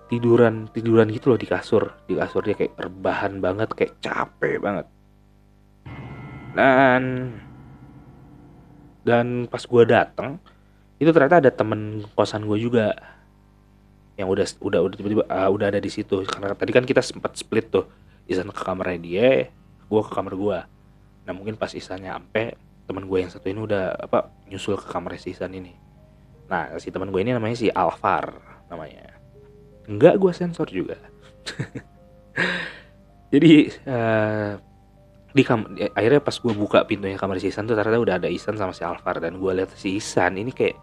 [0.08, 1.92] tiduran tiduran gitu loh di kasur.
[2.04, 4.86] Di kasur dia kayak rebahan banget kayak capek banget.
[6.52, 7.02] Dan
[9.04, 10.36] dan pas gue datang
[11.00, 12.92] itu ternyata ada temen kosan gue juga
[14.18, 16.24] yang udah udah udah tiba-tiba uh, udah ada di situ.
[16.28, 17.86] Karena tadi kan kita sempat split tuh.
[18.28, 19.28] Isan ke kamarnya dia
[19.88, 20.58] gue ke kamar gue
[21.28, 22.56] nah mungkin pas Isan nyampe
[22.88, 25.76] teman gue yang satu ini udah apa nyusul ke kamar si Isan ini.
[26.48, 28.32] Nah si teman gue ini namanya si Alvar
[28.72, 29.12] namanya.
[29.84, 30.96] Enggak gue sensor juga.
[33.32, 34.56] Jadi uh,
[35.36, 38.56] di kam akhirnya pas gue buka pintunya kamar si Isan tuh ternyata udah ada Isan
[38.56, 40.80] sama si Alvar dan gue lihat si Isan ini kayak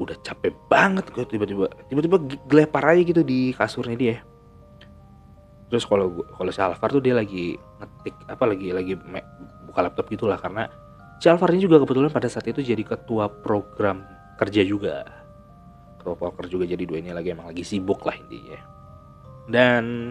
[0.00, 2.16] udah capek banget gue tiba-tiba tiba-tiba
[2.48, 4.16] gelepar aja gitu di kasurnya dia.
[5.68, 8.96] Terus kalau kalau si Alvar tuh dia lagi ngetik apa lagi lagi
[9.78, 10.66] buka laptop gitulah karena
[11.22, 14.02] si Alvar ini juga kebetulan pada saat itu jadi ketua program
[14.34, 15.06] kerja juga.
[16.02, 18.58] Ketua proker juga jadi dua ini lagi emang lagi sibuk lah intinya.
[19.46, 20.10] Dan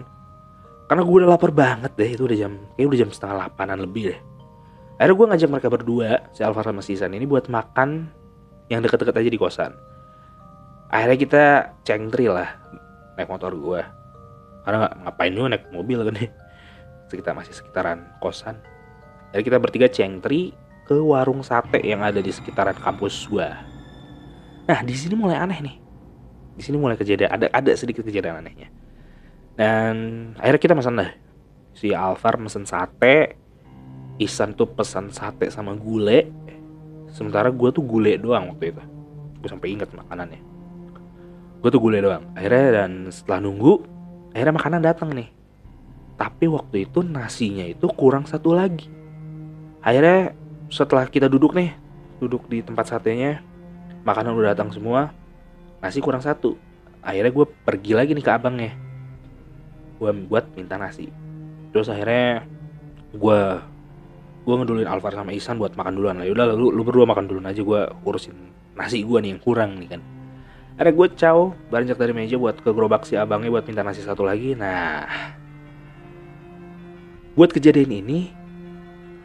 [0.88, 4.16] karena gue udah lapar banget deh itu udah jam kayak udah jam setengah delapanan lebih
[4.16, 4.20] deh.
[4.96, 8.08] Akhirnya gue ngajak mereka berdua si Alvar sama si Isan ini buat makan
[8.72, 9.72] yang deket-deket aja di kosan.
[10.88, 11.44] Akhirnya kita
[11.84, 12.56] cengtri lah
[13.20, 13.84] naik motor gue
[14.64, 16.32] karena ngapain juga naik mobil kan deh?
[17.12, 18.56] Sekitar masih sekitaran kosan
[19.32, 20.56] jadi kita bertiga cengtri
[20.88, 23.60] ke warung sate yang ada di sekitaran kampus gua.
[24.64, 25.76] Nah, di sini mulai aneh nih.
[26.56, 28.68] Di sini mulai kejadian ada ada sedikit kejadian anehnya.
[29.58, 29.94] Dan
[30.40, 31.12] akhirnya kita pesan dah.
[31.76, 33.38] Si Alvar mesen sate,
[34.18, 36.26] Isan tuh pesan sate sama gule.
[37.14, 38.82] Sementara gue tuh gule doang waktu itu.
[39.38, 40.42] Gue sampai inget makanannya.
[41.62, 42.26] Gue tuh gule doang.
[42.34, 43.86] Akhirnya dan setelah nunggu,
[44.34, 45.30] akhirnya makanan datang nih.
[46.18, 48.97] Tapi waktu itu nasinya itu kurang satu lagi.
[49.88, 50.36] Akhirnya
[50.68, 51.72] setelah kita duduk nih
[52.20, 53.40] duduk di tempat satenya
[54.04, 55.16] makanan udah datang semua
[55.80, 56.60] nasi kurang satu.
[57.00, 58.76] Akhirnya gue pergi lagi nih ke abangnya.
[59.96, 61.08] Gue buat minta nasi.
[61.72, 62.44] Terus akhirnya
[63.16, 63.40] gue
[64.44, 66.28] gue ngeduluin Alvar sama Isan buat makan duluan lah.
[66.28, 68.36] Yaudah lu, lu berdua makan duluan aja gue urusin
[68.76, 70.04] nasi gue nih yang kurang nih kan.
[70.76, 74.20] Ada gue caw beranjak dari meja buat ke gerobak si abangnya buat minta nasi satu
[74.20, 74.52] lagi.
[74.52, 75.08] Nah
[77.32, 78.37] buat kejadian ini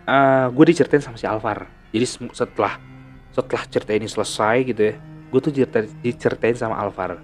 [0.08, 1.68] uh, eh, gue diceritain sama si Alvar.
[1.94, 2.80] Jadi setelah
[3.34, 4.96] setelah cerita ini selesai gitu ya
[5.34, 7.18] gue tuh diceritain, diceritain sama Alvar.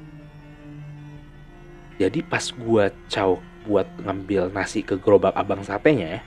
[1.99, 3.37] Jadi pas gue caw
[3.67, 6.23] buat ngambil nasi ke gerobak abang satenya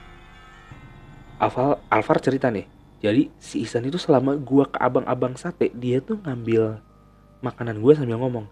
[1.41, 2.69] Alvar, Alvar cerita nih.
[3.03, 6.79] Jadi si Isan itu selama gue ke abang-abang sate dia tuh ngambil
[7.43, 8.47] makanan gue sambil ngomong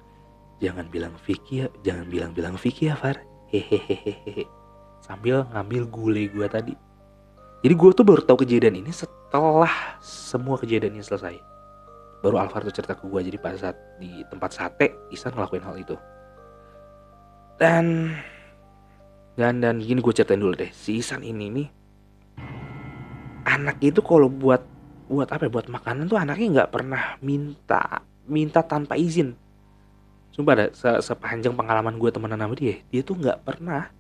[0.62, 3.18] jangan bilang Vicky ya jangan bilang-bilang Vicky ya Far.
[3.52, 4.48] Hehehehe.
[5.04, 6.74] Sambil ngambil gulai gue tadi
[7.62, 11.38] jadi gue tuh baru tahu kejadian ini setelah semua kejadiannya selesai.
[12.22, 15.78] Baru Alvar tuh cerita ke gue jadi pada saat di tempat sate Isan ngelakuin hal
[15.78, 15.96] itu.
[17.62, 18.14] Dan
[19.40, 21.68] dan dan gini gue ceritain dulu deh si Isan ini nih
[23.48, 24.62] anak itu kalau buat
[25.08, 29.36] buat apa ya buat makanan tuh anaknya nggak pernah minta minta tanpa izin
[30.32, 33.92] sumpah ada se sepanjang pengalaman gue temenan sama dia dia tuh nggak pernah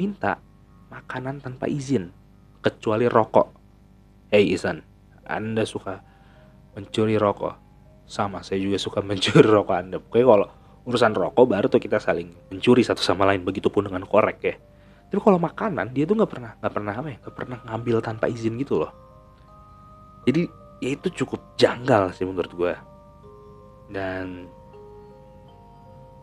[0.00, 0.40] minta
[0.88, 2.12] makanan tanpa izin
[2.58, 3.48] kecuali rokok.
[4.28, 4.84] Hei Isan,
[5.24, 6.02] Anda suka
[6.76, 7.54] mencuri rokok?
[8.08, 9.96] Sama, saya juga suka mencuri rokok Anda.
[10.02, 10.46] Pokoknya kalau
[10.88, 13.44] urusan rokok baru tuh kita saling mencuri satu sama lain.
[13.44, 14.54] Begitupun dengan korek ya.
[15.08, 18.28] Tapi kalau makanan dia tuh nggak pernah nggak pernah apa ya nggak pernah ngambil tanpa
[18.28, 18.92] izin gitu loh.
[20.28, 20.44] Jadi
[20.84, 22.74] ya itu cukup janggal sih menurut gue.
[23.88, 24.52] Dan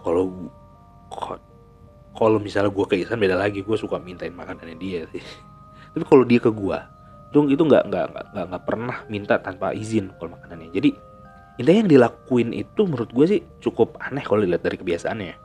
[0.06, 0.30] kalau
[2.13, 5.19] kalau misalnya gue ke Isan beda lagi gue suka mintain makanannya dia sih
[5.95, 6.91] tapi kalau dia ke gua
[7.36, 10.71] itu itu nggak nggak nggak nggak pernah minta tanpa izin kalau makanannya.
[10.71, 10.89] Jadi
[11.60, 15.36] intinya yang dilakuin itu menurut gue sih cukup aneh kalau dilihat dari kebiasaannya.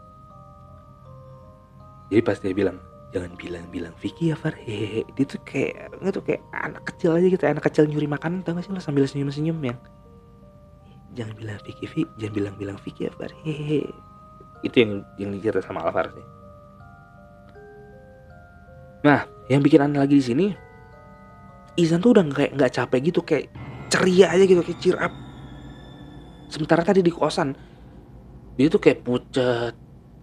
[2.15, 2.79] Jadi pas dia bilang
[3.11, 4.55] jangan bilang-bilang Vicky ya Far.
[4.55, 8.55] Hehehe dia tuh kayak tuh kayak anak kecil aja gitu anak kecil nyuri makanan tau
[8.55, 9.79] gak sih lo sambil senyum-senyum yang
[11.19, 13.35] jangan bilang Vicky Vi jangan bilang-bilang Vicky ya Far.
[13.43, 13.91] Hehehe.
[14.63, 16.40] Itu yang yang dicerita sama Alvar sih
[19.01, 20.47] nah yang bikin aneh lagi di sini
[21.79, 23.47] Izan tuh udah kayak nggak capek gitu kayak
[23.89, 24.97] ceria aja gitu kayak cheer
[26.51, 27.55] sementara tadi di kosan
[28.61, 29.73] dia tuh kayak pucat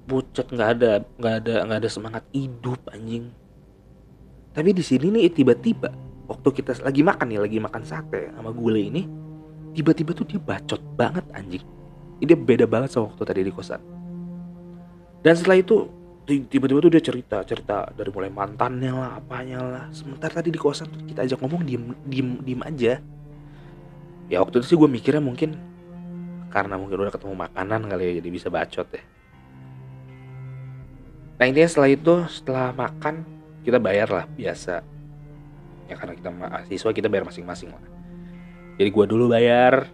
[0.08, 3.34] pucat nggak ada nggak ada nggak ada semangat hidup anjing.
[4.56, 5.92] Tapi di sini nih tiba-tiba
[6.30, 9.04] waktu kita lagi makan nih lagi makan sate sama gulai ini
[9.76, 11.62] tiba-tiba tuh dia bacot banget anjing.
[12.22, 13.82] Ini beda banget sama waktu tadi di kosan.
[15.22, 15.86] Dan setelah itu
[16.28, 19.86] tiba-tiba tuh dia cerita cerita dari mulai mantannya lah apanya lah.
[19.96, 23.00] Sementara tadi di kosan kita ajak ngomong diem diem diem aja.
[24.28, 25.56] Ya waktu itu sih gue mikirnya mungkin
[26.52, 29.04] karena mungkin udah ketemu makanan kali ya jadi bisa bacot ya.
[31.40, 33.24] Nah intinya setelah itu setelah makan
[33.64, 34.84] kita bayar lah biasa.
[35.88, 37.84] Ya karena kita mahasiswa kita bayar masing-masing lah.
[38.76, 39.88] Jadi gue dulu bayar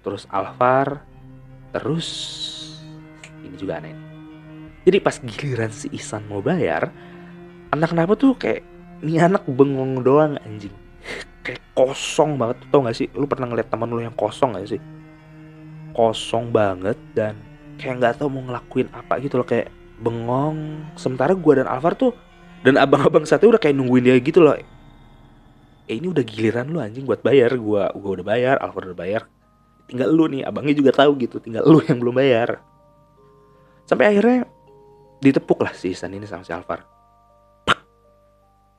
[0.00, 1.04] terus Alvar
[1.76, 2.08] terus
[3.44, 4.11] ini juga aneh
[4.82, 6.90] jadi pas giliran si Isan mau bayar,
[7.70, 8.66] anak kenapa tuh kayak
[9.02, 10.74] nih anak bengong doang anjing.
[11.42, 13.10] Kayak kosong banget tau gak sih?
[13.18, 14.80] Lu pernah ngeliat teman lu yang kosong gak sih?
[15.94, 17.34] Kosong banget dan
[17.82, 19.68] kayak nggak tahu mau ngelakuin apa gitu loh kayak
[19.98, 20.86] bengong.
[20.94, 22.14] Sementara gue dan Alvar tuh
[22.62, 24.54] dan abang-abang satu udah kayak nungguin dia gitu loh.
[24.54, 27.50] Eh ini udah giliran lu anjing buat bayar.
[27.58, 29.22] Gue gue udah bayar Alvar udah bayar.
[29.90, 32.62] Tinggal lu nih abangnya juga tahu gitu tinggal lu yang belum bayar.
[33.84, 34.46] Sampai akhirnya
[35.22, 36.82] ditepuk lah si Isan ini sama si Alvar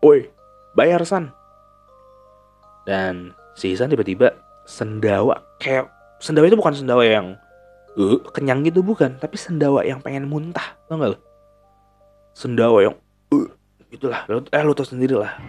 [0.03, 0.27] Woi,
[0.75, 1.31] bayar San.
[2.83, 4.35] Dan si Isan tiba-tiba
[4.67, 5.87] sendawa kayak
[6.19, 7.39] sendawa itu bukan sendawa yang
[7.95, 11.17] uh, kenyang gitu bukan, tapi sendawa yang pengen muntah, tau gak lo?
[12.35, 12.95] Sendawa yang
[13.31, 13.47] uh,
[13.95, 15.39] itulah, eh lo tau sendiri lah.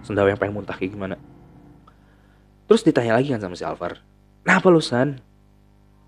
[0.00, 1.20] Sendawa yang pengen muntah kayak gimana.
[2.72, 4.00] Terus ditanya lagi kan sama si Alvar,
[4.48, 5.20] Kenapa lu San?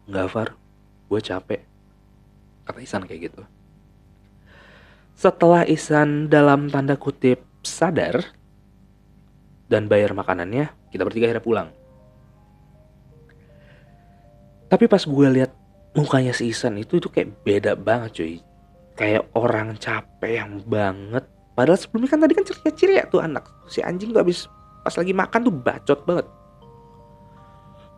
[0.09, 0.49] Enggak Alvar,
[1.13, 1.61] gue capek.
[2.65, 3.45] Kata Isan kayak gitu.
[5.19, 8.23] Setelah Isan dalam tanda kutip sadar
[9.67, 11.69] dan bayar makanannya, kita bertiga akhirnya pulang.
[14.71, 15.51] Tapi pas gue lihat
[15.99, 18.39] mukanya si Isan itu itu kayak beda banget cuy.
[18.95, 21.27] Kayak orang capek yang banget.
[21.59, 23.51] Padahal sebelumnya kan tadi kan ceria-ceria tuh anak.
[23.67, 24.47] Si anjing tuh habis
[24.87, 26.27] pas lagi makan tuh bacot banget.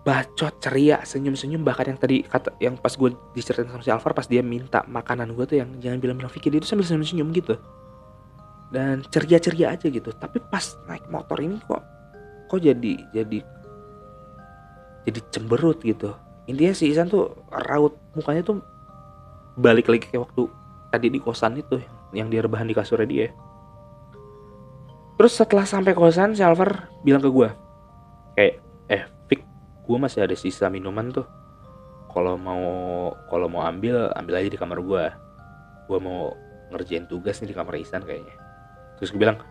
[0.00, 4.24] Bacot, ceria, senyum-senyum bahkan yang tadi kata yang pas gue diceritain sama si Alvar pas
[4.24, 7.60] dia minta makanan gue tuh yang jangan bilang-bilang Vicky dia tuh sambil senyum-senyum gitu.
[8.72, 10.08] Dan ceria-ceria aja gitu.
[10.16, 11.84] Tapi pas naik motor ini kok
[12.50, 13.38] kok jadi jadi
[15.06, 16.10] jadi cemberut gitu
[16.50, 17.30] intinya si Isan tuh
[17.70, 18.58] raut mukanya tuh
[19.54, 20.50] balik lagi kayak waktu
[20.90, 21.78] tadi di kosan itu
[22.10, 23.26] yang dia rebahan di kasurnya dia
[25.14, 27.48] terus setelah sampai kosan si Alvar bilang ke gue
[28.34, 28.54] kayak
[28.90, 29.06] eh
[29.90, 31.26] gue masih ada sisa minuman tuh.
[32.14, 32.62] Kalau mau
[33.26, 35.04] kalau mau ambil ambil aja di kamar gue
[35.90, 36.38] gue mau
[36.70, 38.34] ngerjain tugas nih di kamar Isan kayaknya.
[39.02, 39.42] Terus gue bilang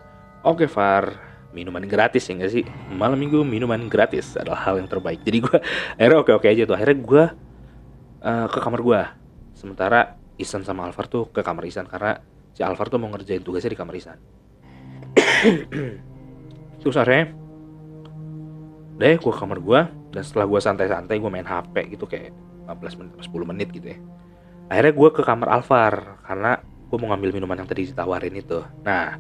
[0.48, 1.12] oke okay, Far
[1.52, 2.64] minuman gratis ya gak sih?
[2.96, 5.20] Malam minggu minuman gratis adalah hal yang terbaik.
[5.28, 5.58] Jadi gue
[6.00, 6.76] akhirnya oke oke aja tuh.
[6.80, 7.24] Akhirnya gue
[8.24, 9.02] uh, ke kamar gue
[9.60, 12.24] sementara Isan sama Alvar tuh ke kamar Isan karena
[12.56, 14.18] si Alvar tuh mau ngerjain tugasnya di kamar Isan
[16.80, 17.36] terus akhirnya
[19.00, 22.34] deh gue kamar gue dan setelah gue santai-santai gue main HP gitu kayak
[22.66, 23.98] 15 menit 10 menit gitu ya.
[24.70, 28.62] Akhirnya gue ke kamar Alvar karena gue mau ngambil minuman yang tadi ditawarin itu.
[28.86, 29.18] Nah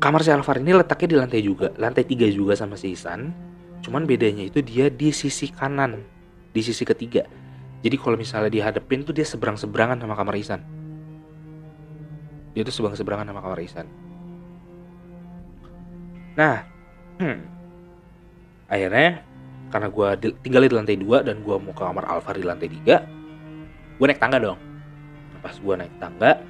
[0.00, 3.32] kamar si Alvar ini letaknya di lantai juga lantai tiga juga sama si Isan.
[3.80, 6.04] Cuman bedanya itu dia di sisi kanan
[6.52, 7.24] di sisi ketiga.
[7.80, 10.60] Jadi kalau misalnya dihadepin tuh dia seberang seberangan sama kamar Isan.
[12.52, 13.86] Dia tuh seberang seberangan sama kamar Isan.
[16.36, 16.64] Nah
[17.20, 17.59] hmm,
[18.70, 19.26] akhirnya
[19.70, 20.08] karena gue
[20.42, 23.06] tinggal di lantai dua dan gue mau ke kamar Alvar di lantai tiga
[24.00, 24.58] gue naik tangga dong.
[25.40, 26.40] Pas gue naik tangga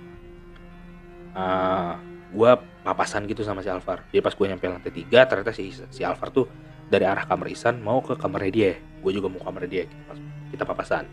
[1.34, 1.94] uh,
[2.30, 2.50] gue
[2.86, 4.06] papasan gitu sama si Alvar.
[4.14, 6.46] Jadi pas gue nyampe lantai tiga ternyata si si Alvar tuh
[6.86, 8.72] dari arah kamar Isan mau ke kamarnya dia.
[9.02, 10.12] Gue juga mau ke kamar dia kita,
[10.56, 11.04] kita papasan.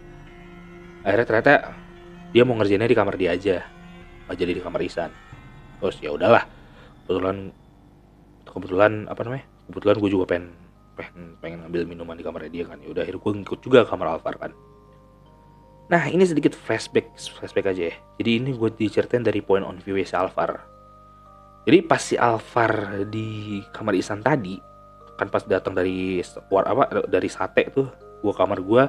[1.02, 1.54] Akhirnya ternyata
[2.32, 3.65] dia mau ngerjainnya di kamar dia aja
[4.28, 5.12] nggak jadi di kamar Isan.
[5.82, 6.46] Terus ya udahlah
[7.06, 7.50] kebetulan
[8.46, 10.66] kebetulan apa namanya kebetulan gue juga pengen
[10.97, 12.81] pengen pengen ngambil minuman di kamar dia kan.
[12.81, 14.51] Ya udah akhirnya gue ngikut juga kamar Alvar kan.
[15.88, 17.95] Nah ini sedikit flashback flashback aja ya.
[18.17, 20.65] Jadi ini gue diceritain dari point on view si Alvar.
[21.69, 24.57] Jadi pas si Alvar di kamar Isan tadi
[25.17, 26.21] kan pas datang dari
[26.53, 27.89] war apa dari sate tuh
[28.21, 28.86] gua kamar gua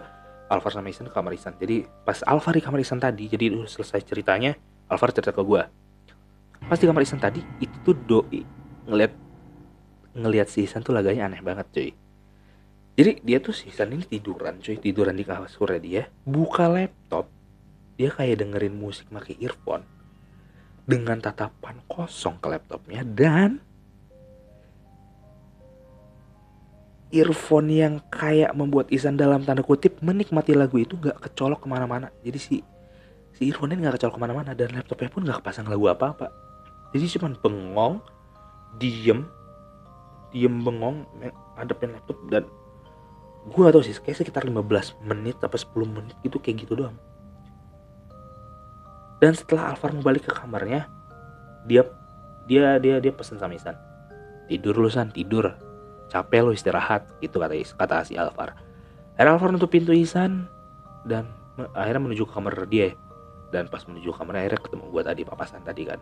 [0.53, 4.05] Alvar sama Isan kamar Isan jadi pas Alvar di kamar Isan tadi jadi udah selesai
[4.05, 4.55] ceritanya
[4.92, 5.68] Alvar cerita ke gua.
[6.68, 8.44] Pas di kamar Isan tadi itu tuh doi
[8.88, 9.12] ngeliat
[10.16, 11.90] ngeliat si Isan tuh laganya aneh banget cuy.
[12.99, 14.77] Jadi dia tuh si Isan ini tiduran cuy.
[14.79, 16.03] Tiduran di kasurnya dia.
[16.27, 17.31] Buka laptop.
[17.99, 19.87] Dia kayak dengerin musik pakai earphone.
[20.88, 23.61] Dengan tatapan kosong ke laptopnya dan
[27.12, 32.12] earphone yang kayak membuat Isan dalam tanda kutip menikmati lagu itu gak kecolok ke mana-mana.
[32.24, 32.57] Jadi si
[33.37, 36.33] si earphone ini gak kecolok ke mana-mana dan laptopnya pun gak kepasang lagu apa-apa.
[36.93, 38.01] Jadi cuma bengong
[38.80, 39.28] diem
[40.35, 41.09] diem bengong
[41.57, 42.45] hadapin laptop dan
[43.49, 44.61] gue gak tau sih kayak sekitar 15
[45.09, 46.97] menit atau 10 menit gitu kayak gitu doang.
[49.18, 50.87] Dan setelah Alvar balik ke kamarnya
[51.66, 51.83] dia
[52.47, 53.74] dia dia dia pesen sama Isan
[54.49, 55.55] tidur lu San tidur.
[56.09, 58.57] Capek lu istirahat gitu kata kata si Alvar.
[59.14, 60.49] Akhirnya Alvar nutup pintu Isan
[61.05, 61.29] dan
[61.76, 62.97] akhirnya menuju ke kamar dia.
[63.53, 66.01] Dan pas menuju kamar akhirnya ketemu gue tadi papasan tadi kan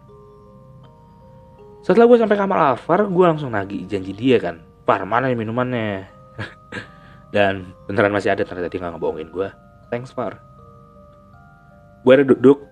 [1.86, 6.06] setelah gue sampai kamar Alvar gue langsung nagih janji dia kan Far mana nih minumannya?
[7.34, 9.48] Dan beneran masih ada ternyata dia nggak ngebohongin gue
[9.86, 10.42] thanks Far.
[12.02, 12.66] Gue ada duduk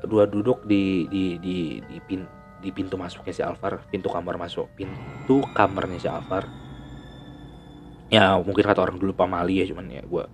[0.00, 2.24] kedua duduk di di di di pin
[2.60, 6.48] di pintu masuknya si Alvar pintu kamar masuk pintu kamarnya si Alvar
[8.08, 10.24] ya mungkin kata orang dulu pamali ya cuman ya gue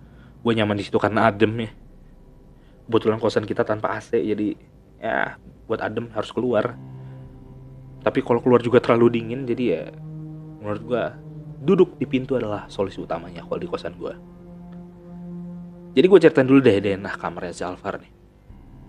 [0.43, 1.71] gue nyaman di situ karena adem ya.
[2.87, 4.55] Kebetulan kosan kita tanpa AC jadi
[5.03, 5.35] ya
[5.67, 6.75] buat adem harus keluar
[8.07, 9.83] tapi kalau keluar juga terlalu dingin jadi ya
[10.63, 11.03] menurut gue
[11.67, 14.15] duduk di pintu adalah solusi utamanya kalau di kosan gue
[15.97, 18.13] jadi gue ceritain dulu deh denah kamarnya si Alvar nih.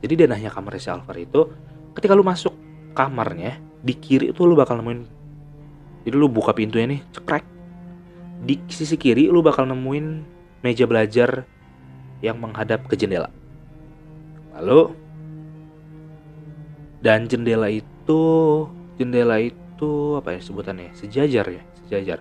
[0.04, 1.48] Jadi denahnya kamarnya si Alvar itu
[1.96, 2.52] ketika lu masuk
[2.92, 5.08] kamarnya di kiri itu lu bakal nemuin
[6.04, 7.48] jadi lu buka pintunya nih cekrek.
[8.44, 10.20] Di sisi kiri lu bakal nemuin
[10.60, 11.48] meja belajar
[12.20, 13.32] yang menghadap ke jendela.
[14.52, 14.92] Lalu
[17.00, 18.20] dan jendela itu
[18.98, 22.18] jendela itu apa ya sebutannya sejajar ya sejajar.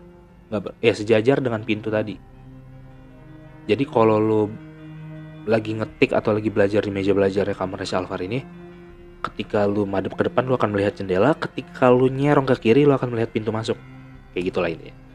[0.48, 2.16] Nggak ya sejajar dengan pintu tadi.
[3.68, 4.42] Jadi kalau lu
[5.50, 8.40] lagi ngetik atau lagi belajar di meja belajar kamar si Alvar ini
[9.18, 11.36] ketika lu madep ke depan lu akan melihat jendela.
[11.36, 13.76] Ketika lu nyerong ke kiri lu akan melihat pintu masuk.
[14.32, 15.08] Kayak gitulah ini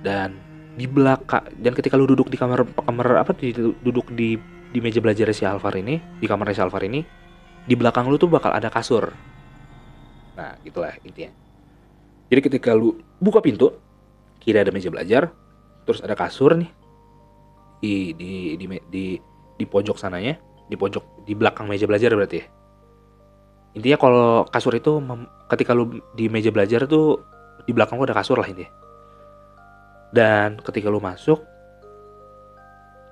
[0.00, 0.36] dan
[0.76, 3.52] di belakang dan ketika lu duduk di kamar kamar apa di,
[3.84, 4.40] duduk di
[4.70, 7.04] di meja belajar si Alvar ini di kamar si Alvar ini
[7.68, 9.12] di belakang lu tuh bakal ada kasur
[10.40, 11.36] nah gitulah intinya.
[12.32, 13.76] Jadi ketika lu buka pintu
[14.40, 15.28] kiri ada meja belajar
[15.84, 16.72] terus ada kasur nih
[17.84, 19.04] di di di, di
[19.60, 20.40] di pojok sananya
[20.72, 22.46] di pojok di belakang meja belajar berarti ya.
[23.76, 24.98] Intinya kalau kasur itu
[25.52, 27.20] ketika lu di meja belajar tuh
[27.68, 28.72] di belakang lu ada kasur lah intinya.
[30.10, 31.44] Dan ketika lu masuk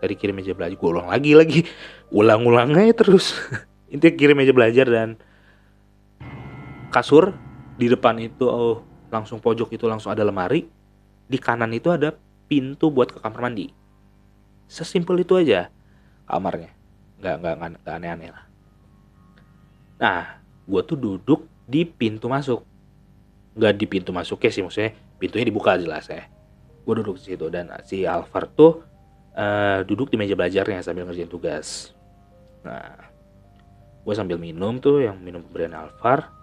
[0.00, 1.60] dari kiri meja belajar gue ulang lagi lagi.
[2.08, 3.36] Ulang-ulang aja terus.
[3.92, 5.20] Intinya kiri meja belajar dan
[6.98, 7.30] kasur
[7.78, 10.66] di depan itu oh, langsung pojok itu langsung ada lemari
[11.30, 12.10] di kanan itu ada
[12.50, 13.70] pintu buat ke kamar mandi.
[14.66, 15.70] Sesimpel itu aja
[16.26, 16.74] kamarnya.
[17.22, 17.54] Nggak nggak
[17.86, 18.44] nggak aneh-aneh lah.
[20.02, 22.66] Nah gue tuh duduk di pintu masuk.
[23.54, 24.90] Nggak di pintu masuknya sih maksudnya
[25.22, 26.26] pintunya dibuka jelas ya.
[26.82, 28.82] Gue duduk di situ dan si Alvar tuh
[29.38, 31.94] uh, duduk di meja belajarnya sambil ngerjain tugas.
[32.66, 33.06] Nah
[34.02, 36.37] gue sambil minum tuh yang minum pemberian Alvar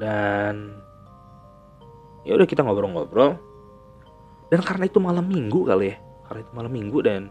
[0.00, 0.80] dan
[2.24, 3.36] ya udah kita ngobrol-ngobrol.
[4.50, 5.96] Dan karena itu malam minggu kali ya.
[6.26, 7.30] Karena itu malam minggu dan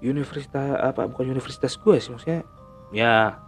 [0.00, 2.42] universitas apa bukan universitas gue sih maksudnya.
[2.90, 3.38] Ya.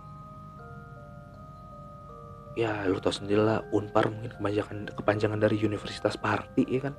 [2.59, 6.95] Ya lu tau sendiri lah unpar mungkin kepanjangan kepanjangan dari universitas party ya kan?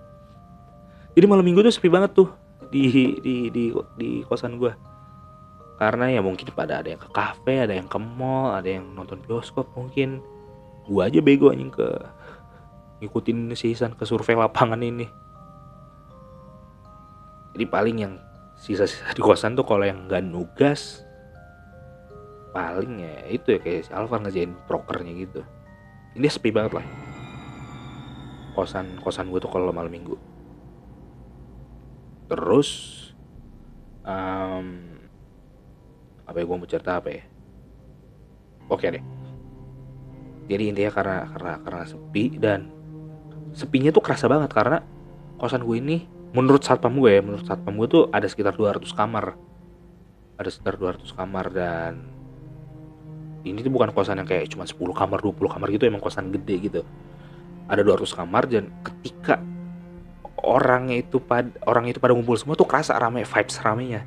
[1.13, 2.31] Jadi malam minggu tuh sepi banget tuh
[2.71, 4.71] di di di di kosan gue.
[5.79, 9.19] Karena ya mungkin pada ada yang ke kafe ada yang ke mall ada yang nonton
[9.23, 10.19] bioskop mungkin
[10.89, 11.85] gue aja bego anjing ke
[12.99, 15.05] ngikutin season ke survei lapangan ini.
[17.53, 18.13] Jadi paling yang
[18.57, 21.05] sisa-sisa di kosan tuh kalau yang nggak nugas
[22.49, 25.41] paling ya itu ya kayak si Alvar ngerjain prokernya gitu.
[26.17, 26.85] Ini sepi banget lah.
[28.57, 30.17] Kosan kosan gue tuh kalau malam minggu.
[32.25, 32.69] Terus
[34.01, 34.67] um,
[36.25, 37.23] apa ya gue mau cerita apa ya?
[38.69, 39.18] Oke deh
[40.49, 42.73] jadi intinya karena karena karena sepi dan
[43.53, 44.81] sepinya tuh kerasa banget karena
[45.37, 45.97] kosan gue ini
[46.33, 49.37] menurut satpam gue ya menurut satpam gue tuh ada sekitar 200 kamar.
[50.41, 51.93] Ada sekitar 200 kamar dan
[53.45, 56.55] ini tuh bukan kosan yang kayak cuma 10 kamar 20 kamar gitu emang kosan gede
[56.65, 56.81] gitu.
[57.69, 59.37] Ada 200 kamar dan ketika
[60.41, 64.01] orangnya itu pad orang itu pada ngumpul semua tuh kerasa rame vibes ramenya.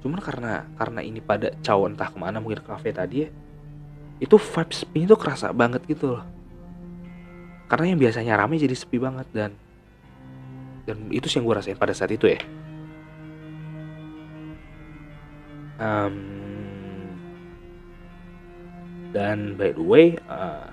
[0.00, 3.30] Cuman karena karena ini pada caw entah ke mana mungkin ke kafe tadi ya
[4.22, 6.22] itu vibes sepi itu kerasa banget gitu loh.
[7.66, 9.50] Karena yang biasanya rame jadi sepi banget dan
[10.86, 12.38] dan itu sih yang gue rasain pada saat itu ya.
[15.82, 16.14] Um,
[19.10, 20.70] dan by the way uh,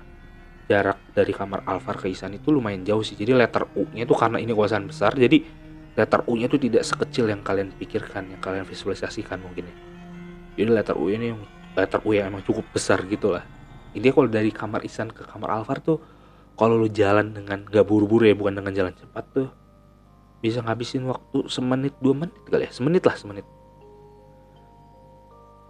[0.70, 3.18] jarak dari kamar Alvar ke Isan itu lumayan jauh sih.
[3.18, 5.42] Jadi letter U nya itu karena ini kawasan besar jadi
[5.98, 9.76] letter U nya itu tidak sekecil yang kalian pikirkan yang kalian visualisasikan mungkin ya.
[10.62, 11.34] Jadi letter U ini
[11.76, 13.44] letter U yang emang cukup besar gitu lah.
[13.94, 15.98] Intinya kalau dari kamar Isan ke kamar Alvar tuh
[16.54, 19.48] kalau lu jalan dengan gak buru-buru ya bukan dengan jalan cepat tuh
[20.40, 22.72] bisa ngabisin waktu semenit dua menit kali ya?
[22.72, 23.46] Semenit lah semenit.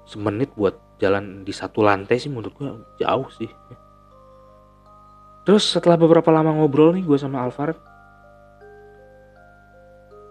[0.07, 2.69] Semenit buat jalan di satu lantai sih menurut gue
[3.01, 3.51] jauh sih.
[5.49, 7.75] Terus setelah beberapa lama ngobrol nih gue sama Alvar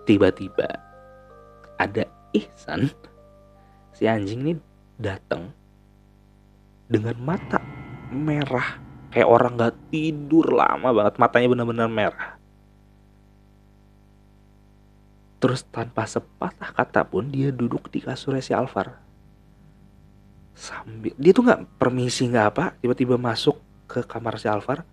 [0.10, 0.66] tiba-tiba
[1.78, 2.90] ada Ihsan
[3.94, 4.58] si anjing nih
[4.98, 5.54] datang
[6.90, 7.62] dengan mata
[8.10, 8.82] merah.
[9.10, 12.30] Kayak orang gak tidur lama banget matanya benar-benar merah.
[15.40, 19.08] Terus tanpa sepatah kata pun dia duduk di kasurnya si Alvar.
[20.60, 23.56] sambil dia tuh nggak permisi nggak apa tiba-tiba masuk
[23.88, 24.84] ke kamar si Alvar.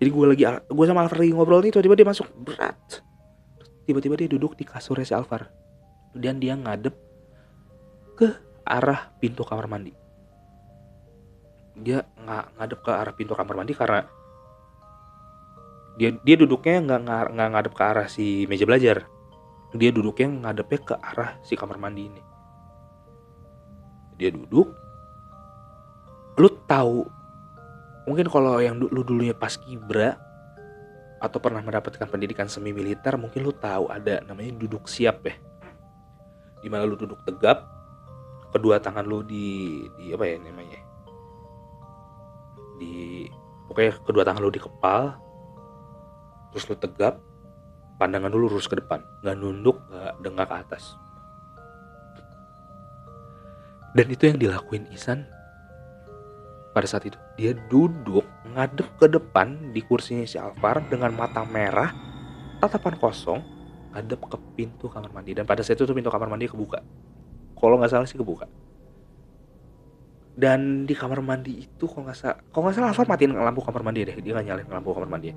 [0.00, 3.04] Jadi gue lagi gue sama Alvar lagi ngobrol nih tiba-tiba dia masuk berat.
[3.84, 5.52] Tiba-tiba dia duduk di kasur si Alvar.
[6.16, 6.96] Dan dia ngadep
[8.16, 8.32] ke
[8.64, 10.01] arah pintu kamar mandi
[11.72, 14.04] dia nggak ngadep ke arah pintu kamar mandi karena
[15.96, 19.08] dia dia duduknya nggak nggak ngadep ke arah si meja belajar.
[19.72, 22.22] Dia duduknya ngadepnya ke arah si kamar mandi ini.
[24.20, 24.68] Dia duduk
[26.36, 27.04] lu tahu
[28.08, 30.16] mungkin kalau yang lu dulunya pas kibra
[31.20, 35.36] atau pernah mendapatkan pendidikan semi militer mungkin lu tahu ada namanya duduk siap ya.
[36.60, 37.68] Di mana lu duduk tegap
[38.52, 40.81] kedua tangan lu di di apa ya namanya
[42.82, 43.30] di
[43.70, 45.14] pokoknya kedua tangan lu di kepal
[46.50, 47.22] terus lu tegap
[48.02, 48.98] pandangan dulu lurus ke depan.
[49.22, 50.84] Nggak nunduk nggak dengak ke atas.
[53.94, 55.22] Dan itu yang dilakuin Isan
[56.74, 57.18] pada saat itu.
[57.38, 61.94] Dia duduk ngadep ke depan di kursinya si Alvar dengan mata merah
[62.58, 63.40] tatapan kosong
[63.94, 65.38] ngadep ke pintu kamar mandi.
[65.38, 66.82] Dan pada saat itu pintu kamar mandi kebuka.
[67.54, 68.50] Kalau nggak salah sih kebuka
[70.32, 73.82] dan di kamar mandi itu kalau nggak salah kalau nggak salah Alvar matiin lampu kamar
[73.84, 74.16] mandi deh.
[74.16, 75.28] Dia nggak nyalain lampu kamar mandi.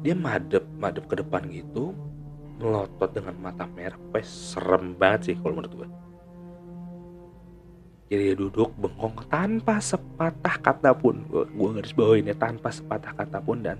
[0.00, 1.96] Dia madep madep ke depan gitu
[2.60, 3.96] melotot dengan mata merah.
[4.12, 5.88] Wah, serem banget sih kalau menurut gue
[8.10, 11.22] jadi dia duduk bengong tanpa sepatah kata pun.
[11.30, 13.78] Gue, gue garis bawain ya tanpa sepatah kata pun dan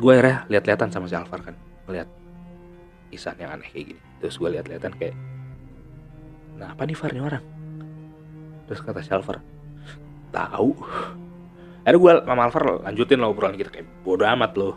[0.00, 1.54] gue akhirnya lihat-lihatan sama si Alvar kan.
[1.84, 2.08] Melihat
[3.12, 4.00] Isan yang aneh kayak gini.
[4.24, 5.16] Terus gue lihat-lihatan kayak
[6.58, 7.57] nah apa nih Far nih orang
[8.68, 9.10] terus kata si
[10.28, 10.70] tahu.
[11.82, 14.76] Akhirnya gue sama Alvar lanjutin lah obrolan kita kayak bodo amat loh.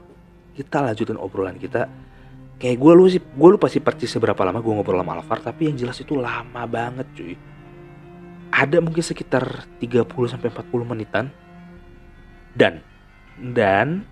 [0.55, 1.91] Kita lanjutin obrolan kita
[2.55, 5.67] kayak gue lu sih gue lu pasti percis seberapa lama gue ngobrol sama Alvar tapi
[5.67, 7.35] yang jelas itu lama banget cuy.
[8.51, 11.25] Ada mungkin sekitar 30 sampai 40 menitan.
[12.51, 12.83] Dan
[13.39, 14.03] dan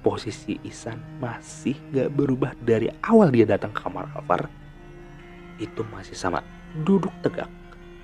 [0.00, 4.48] posisi Isan masih gak berubah dari awal dia datang ke kamar Alvar
[5.60, 6.40] itu masih sama
[6.86, 7.50] duduk tegak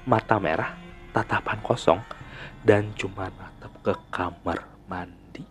[0.05, 0.84] mata merah
[1.15, 2.03] tatapan kosong
[2.67, 4.59] dan cuma natap ke kamar
[4.91, 5.47] mandi.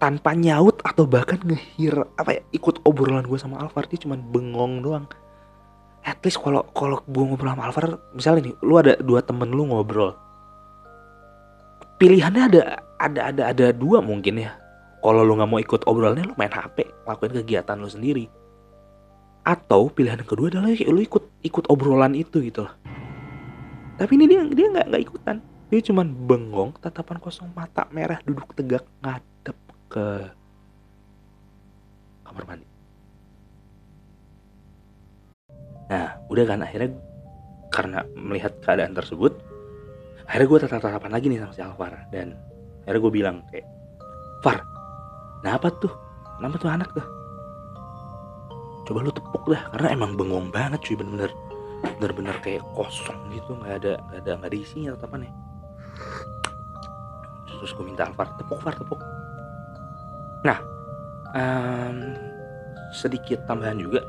[0.00, 4.80] Tanpa nyaut atau bahkan ngehir apa ya ikut obrolan gue sama Alvar dia cuma bengong
[4.80, 5.04] doang.
[6.00, 9.68] At least kalau kalau gue ngobrol sama Alvar misalnya nih lu ada dua temen lu
[9.68, 10.16] ngobrol.
[12.00, 12.60] Pilihannya ada
[12.96, 14.56] ada ada ada dua mungkin ya.
[15.04, 18.39] Kalau lu nggak mau ikut obrolannya lu main HP lakuin kegiatan lu sendiri
[19.50, 22.74] atau pilihan kedua adalah lu ikut ikut obrolan itu gitu loh.
[23.98, 25.36] Tapi ini dia dia nggak nggak ikutan.
[25.70, 29.58] Dia cuman bengong tatapan kosong mata merah duduk tegak ngadep
[29.90, 30.06] ke
[32.22, 32.66] kamar mandi.
[35.90, 36.90] Nah udah kan akhirnya
[37.74, 39.34] karena melihat keadaan tersebut
[40.30, 41.92] akhirnya gue tatap-tatapan lagi nih sama si Alvar.
[42.14, 42.38] Dan
[42.86, 43.66] akhirnya gue bilang kayak
[44.46, 44.62] Far
[45.42, 45.92] kenapa tuh?
[46.38, 47.19] Kenapa tuh anak tuh
[48.90, 51.30] coba lu tepuk dah karena emang bengong banget cuy bener-bener.
[52.02, 55.30] Bener-bener kayak kosong gitu nggak ada nggak ada nggak ada isinya tatapannya.
[57.46, 58.98] Terus gue minta Alvar tepuk Far tepuk.
[60.42, 60.58] Nah
[61.38, 62.18] um,
[62.90, 64.02] sedikit tambahan juga.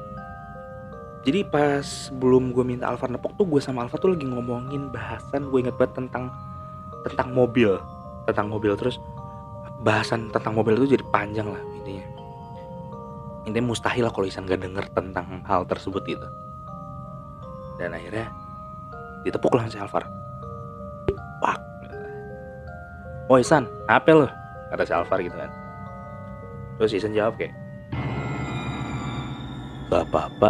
[1.22, 1.86] Jadi pas
[2.18, 5.78] belum gue minta Alvar nepok tuh gue sama Alvar tuh lagi ngomongin bahasan gue inget
[5.78, 6.34] banget tentang
[7.06, 7.78] tentang mobil
[8.26, 8.74] tentang mobil.
[8.74, 8.98] Terus
[9.86, 11.71] bahasan tentang mobil itu jadi panjang lah
[13.46, 16.28] intinya mustahil lah kalau Isan gak denger tentang hal tersebut gitu
[17.82, 18.30] dan akhirnya
[19.26, 20.06] ditepuk lah si Alvar
[21.42, 21.58] Wah.
[23.26, 24.30] Oh Isan, apa lo?
[24.70, 25.50] Kata si Alvar gitu kan
[26.78, 27.54] Terus Isan jawab kayak
[29.90, 30.50] Gak apa-apa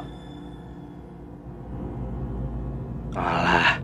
[3.16, 3.80] Alah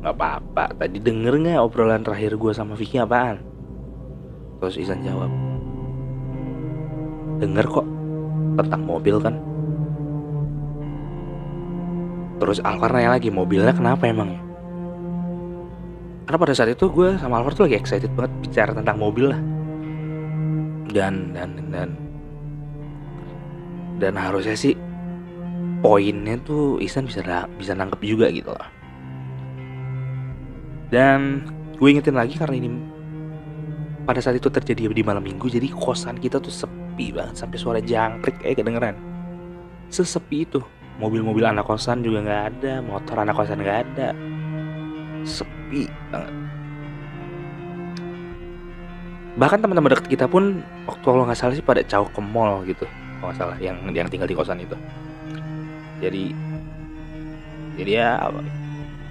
[0.00, 3.42] Gak apa-apa Tadi denger gak obrolan terakhir gue sama Vicky apaan?
[4.62, 5.30] Terus Isan jawab
[7.42, 7.99] Denger kok
[8.58, 9.34] Tentang mobil kan
[12.40, 14.40] Terus Alvar nanya lagi mobilnya kenapa emang?
[16.24, 19.40] Karena pada saat itu gue sama Alvar tuh lagi excited banget bicara tentang mobil lah
[20.88, 21.90] Dan dan dan
[24.00, 24.72] Dan harusnya sih
[25.80, 27.24] poinnya tuh Isan bisa
[27.56, 28.68] bisa nangkep juga gitu loh.
[30.92, 31.44] Dan
[31.80, 32.68] gue ingetin lagi karena ini
[34.04, 37.80] pada saat itu terjadi di malam minggu jadi kosan kita tuh sepi banget sampai suara
[37.80, 38.96] jangkrik kayak kedengeran.
[39.88, 40.60] Sesepi itu.
[41.00, 44.12] Mobil-mobil anak kosan juga nggak ada, motor anak kosan nggak ada.
[45.24, 46.34] Sepi banget.
[49.40, 52.84] Bahkan teman-teman deket kita pun waktu kalau nggak salah sih pada jauh ke mall gitu,
[53.16, 54.76] kalau nggak salah yang yang tinggal di kosan itu
[56.00, 56.24] jadi
[57.76, 58.10] jadi ya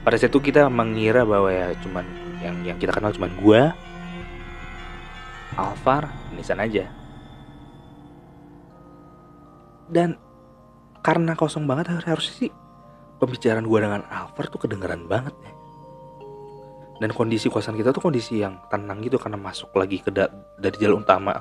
[0.01, 2.03] pada saat itu kita mengira bahwa ya cuman
[2.41, 3.61] yang yang kita kenal cuman gua
[5.55, 6.89] Alvar Nisan aja
[9.89, 10.15] dan
[11.01, 12.51] karena kosong banget harusnya sih
[13.17, 15.51] pembicaraan gua dengan Alvar tuh kedengeran banget ya.
[16.99, 20.99] Dan kondisi kosan kita tuh kondisi yang tenang gitu karena masuk lagi ke dari jalan
[20.99, 21.39] utama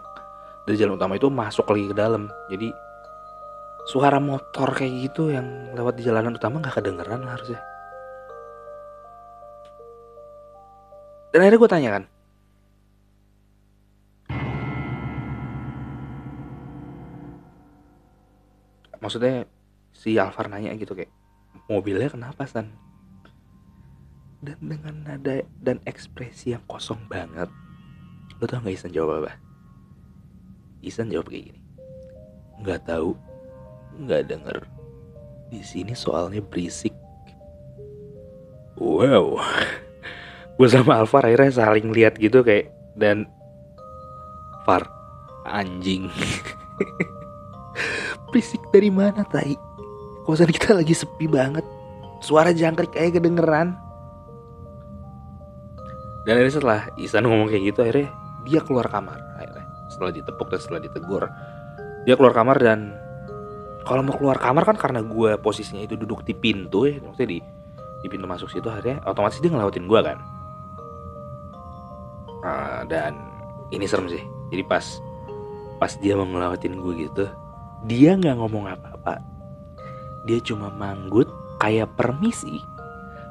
[0.68, 2.28] dari jalan utama itu masuk lagi ke dalam.
[2.52, 2.68] Jadi
[3.88, 7.60] suara motor kayak gitu yang lewat di jalanan utama nggak kedengeran harusnya.
[11.32, 12.04] Dan akhirnya gue tanya kan
[18.98, 19.46] maksudnya
[19.94, 21.10] si Alvar nanya gitu kayak
[21.66, 22.70] mobilnya kenapa san?
[24.38, 27.50] Dan dengan nada dan ekspresi yang kosong banget
[28.38, 29.32] lo tau gak Isan jawab apa?
[30.78, 31.60] Isan jawab kayak gini
[32.58, 33.14] nggak tahu
[33.98, 34.58] nggak denger.
[35.48, 36.92] Di sini soalnya berisik.
[38.78, 39.40] Wow.
[40.58, 43.30] Gue sama Alvar akhirnya saling lihat gitu kayak dan
[44.66, 44.84] Far
[45.48, 46.10] anjing
[48.30, 49.56] berisik dari mana tai?
[50.28, 51.64] Kosan kita lagi sepi banget.
[52.20, 53.76] Suara jangkrik kayak kedengeran.
[56.28, 58.08] Dan akhirnya setelah Isan ngomong kayak gitu akhirnya
[58.44, 59.16] dia keluar kamar.
[59.40, 61.24] Akhirnya setelah ditepuk dan setelah ditegur
[62.04, 62.92] dia keluar kamar dan
[63.88, 67.38] kalau mau keluar kamar kan karena gue posisinya itu duduk di pintu ya maksudnya di
[68.04, 70.18] di pintu masuk situ akhirnya otomatis dia ngelawatin gue kan.
[72.44, 73.16] Uh, dan
[73.72, 74.22] ini serem sih.
[74.52, 74.84] Jadi pas
[75.80, 77.24] pas dia mau ngelawatin gue gitu
[77.86, 79.22] dia nggak ngomong apa-apa
[80.26, 81.30] dia cuma manggut
[81.62, 82.58] kayak permisi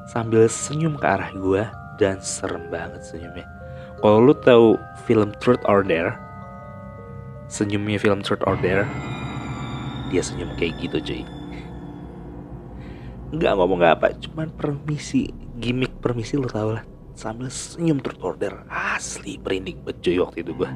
[0.08, 1.62] sambil senyum ke arah gue
[2.00, 3.44] dan serem banget senyumnya.
[3.98, 6.16] Kalau lu tahu film Truth or Dare,
[7.50, 8.86] senyumnya film Truth or Dare,
[10.08, 11.22] dia senyum kayak gitu cuy.
[13.34, 15.28] Nggak ngomong apa, cuman permisi,
[15.60, 16.86] gimmick permisi lu tau lah.
[17.18, 20.70] Sambil senyum Truth or Dare, asli merinding banget cuy waktu itu gue.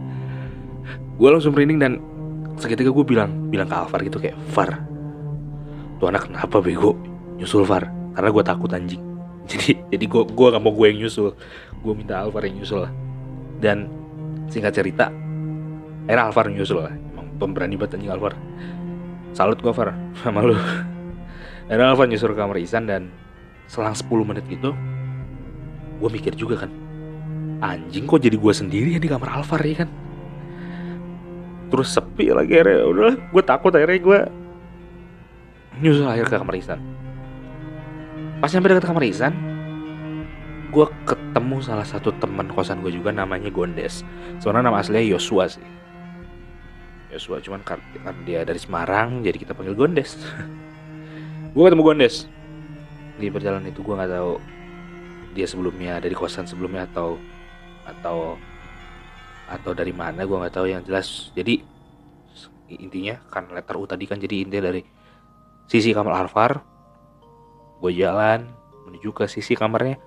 [1.16, 1.92] Gue langsung merinding dan
[2.58, 4.80] seketika gue bilang, bilang ke Alvar gitu kayak, Far,
[6.00, 6.96] tuh anak kenapa bego?
[7.40, 9.02] Nyusul Far, karena gue takut anjing.
[9.50, 11.34] Jadi jadi gue gue gak mau gue yang nyusul.
[11.82, 12.92] Gue minta Alvar yang nyusul lah.
[13.58, 13.90] Dan
[14.46, 15.10] singkat cerita
[16.06, 16.94] akhirnya Alvar nyusul lah.
[16.94, 18.38] Emang pemberani banget anjing Alvar.
[19.34, 20.54] Salut gue Alvar sama lu.
[21.66, 23.10] Akhirnya Alvar nyusul ke kamar Isan dan
[23.72, 24.76] selang 10 menit gitu
[26.02, 26.70] gue mikir juga kan
[27.64, 29.88] anjing kok jadi gue sendiri ya di kamar Alvar ya kan
[31.72, 32.84] terus sepi lagi akhirnya.
[32.84, 34.20] Udah gue takut akhirnya gue
[35.80, 36.80] nyusul akhir ke kamar Isan
[38.42, 39.34] pas nyampe dekat kamar Izan
[40.74, 44.02] gue ketemu salah satu teman kosan gue juga namanya Gondes.
[44.40, 45.62] Sebenarnya nama aslinya Yosua sih.
[47.12, 47.78] Yosua cuman kan
[48.24, 50.16] dia dari Semarang jadi kita panggil Gondes.
[51.52, 52.24] Gue ketemu Gondes.
[53.20, 54.40] Di perjalanan itu gue nggak tahu
[55.36, 57.20] dia sebelumnya dari kosan sebelumnya atau
[57.84, 58.40] atau
[59.52, 60.66] atau dari mana gue nggak tahu.
[60.72, 61.60] Yang jelas jadi
[62.72, 64.80] intinya kan letter U tadi kan jadi intinya dari
[65.68, 66.52] sisi kamar Alvar
[67.82, 68.46] gue jalan
[68.88, 69.98] menuju ke sisi kamarnya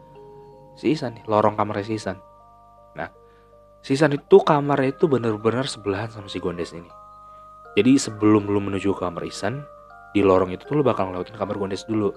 [0.79, 2.17] si Isan nih lorong kamarnya si Isan.
[2.95, 3.09] Nah
[3.83, 6.89] si Isan itu kamarnya itu bener-bener sebelahan sama si Gondes ini.
[7.75, 9.67] Jadi sebelum lu menuju ke kamar Isan
[10.15, 12.15] di lorong itu tuh lu bakal ngelewatin kamar Gondes dulu.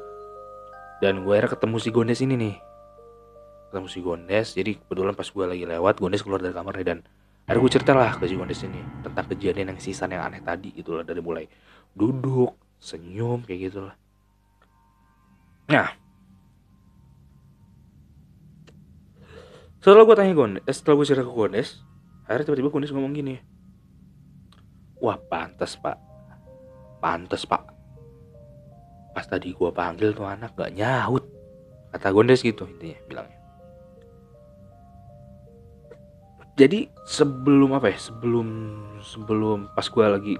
[1.03, 2.57] Dan gue akhirnya ketemu si Gondes ini nih.
[3.71, 6.99] Ketemu si Gondes jadi kebetulan pas gue lagi lewat Gondes keluar dari kamarnya dan
[7.49, 10.69] akhirnya gue cerita lah ke si Gondes ini tentang kejadian yang sisan yang aneh tadi
[10.77, 11.49] gitu lah dari mulai
[11.97, 13.97] duduk senyum kayak gitu lah
[15.69, 15.93] Nah,
[19.85, 21.85] setelah gue tanya Gondes, eh, setelah gue cerita ke Gondes,
[22.25, 23.37] akhirnya tiba-tiba Gondes ngomong gini,
[25.05, 26.01] wah pantas pak,
[27.05, 27.69] pantas pak.
[29.13, 31.29] Pas tadi gue panggil tuh anak gak nyaut,
[31.93, 33.38] kata Gondes gitu intinya bilangnya.
[36.59, 38.49] Jadi sebelum apa ya, sebelum
[38.99, 40.35] sebelum pas gue lagi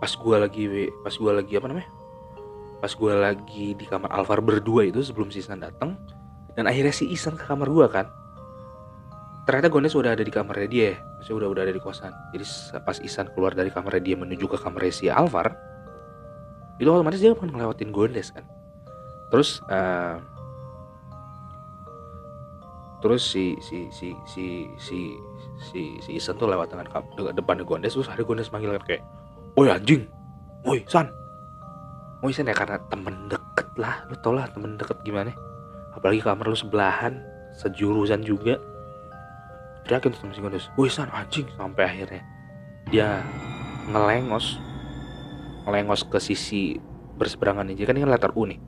[0.00, 0.64] pas gue lagi
[1.04, 1.90] pas gue lagi apa namanya?
[2.80, 6.00] Pas gue lagi di kamar Alvar berdua itu sebelum si Isan datang
[6.56, 8.08] dan akhirnya si Isan ke kamar gue kan
[9.44, 10.90] ternyata Gondes udah ada di kamarnya dia
[11.20, 12.12] masih udah udah ada di kosan.
[12.32, 12.44] Jadi
[12.84, 15.56] pas Isan keluar dari kamarnya dia menuju ke kamarnya si Alvar
[16.78, 18.44] itu otomatis dia akan ngelewatin Gondes kan.
[19.28, 20.20] Terus uh,
[22.98, 25.14] terus si si si si si
[25.70, 26.86] si si Isan tuh lewat dengan
[27.30, 29.02] depan Gondes terus ada Gondes manggil kayak
[29.54, 30.06] woi anjing!
[30.66, 31.10] Woi San!
[32.18, 35.30] Mau ya karena temen deket lah lu tau lah temen deket gimana.
[35.94, 37.22] Apalagi kamar lu sebelahan
[37.62, 38.58] sejurusan juga.
[39.86, 41.46] Teriakin tuh si Gondes woi san anjing!
[41.54, 42.22] Sampai akhirnya
[42.90, 43.22] dia
[43.90, 44.58] ngelengos
[45.66, 46.78] ngelengos ke sisi
[47.18, 48.58] berseberangan kan ini kan letter U nih.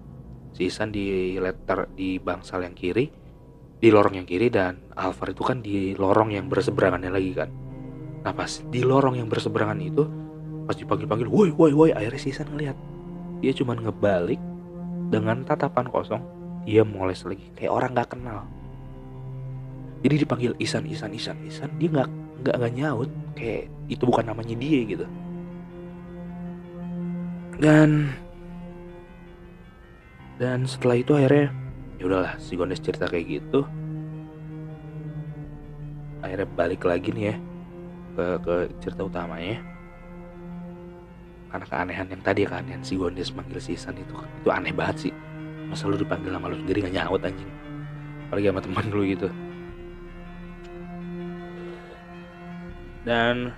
[0.55, 3.20] Si Isan di letter di bangsal yang kiri
[3.81, 7.49] di lorong yang kiri dan Alvar itu kan di lorong yang berseberangannya lagi kan?
[8.21, 10.05] Nah pas di lorong yang berseberangan itu
[10.69, 12.77] pas dipanggil-panggil woi woi woi akhirnya Isan ngeliat
[13.41, 14.39] dia cuma ngebalik
[15.09, 16.21] dengan tatapan kosong
[16.69, 18.45] dia moles lagi kayak orang gak kenal.
[20.05, 22.09] Jadi dipanggil Isan Isan Isan Isan dia nggak
[22.45, 25.07] nggak nggak nyaut kayak itu bukan namanya dia gitu.
[27.61, 28.13] Dan
[30.41, 31.53] dan setelah itu akhirnya
[32.01, 33.69] ya udahlah si Gondes cerita kayak gitu.
[36.25, 37.37] Akhirnya balik lagi nih ya
[38.17, 39.61] ke ke cerita utamanya.
[41.53, 45.13] Karena keanehan yang tadi keanehan si Gondes manggil si Isan itu itu aneh banget sih.
[45.69, 47.53] Masa lu dipanggil sama lu sendiri gak nyaut anjing?
[48.27, 49.29] Apalagi sama teman lu gitu.
[53.05, 53.53] Dan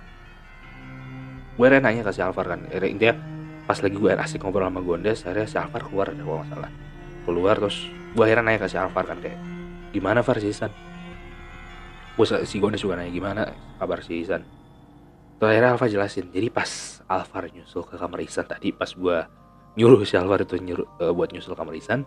[1.55, 2.59] gue nanya ke si Alvar kan.
[2.75, 3.15] Intinya
[3.63, 6.71] pas lagi gue asik ngobrol sama Gondes akhirnya si Alvar keluar ada kalau salah
[7.23, 9.39] keluar terus gue akhirnya nanya ke si Alvar kan kayak
[9.95, 10.71] gimana Far si Isan?
[12.13, 13.41] Gue si Gondes juga nanya gimana
[13.81, 14.45] kabar si Isan?
[15.39, 16.29] Terus akhirnya Alvar jelasin.
[16.29, 19.17] Jadi pas Alvar nyusul ke kamar Isan tadi pas gue
[19.79, 22.05] nyuruh si Alvar itu nyuruh uh, buat nyusul kamar Isan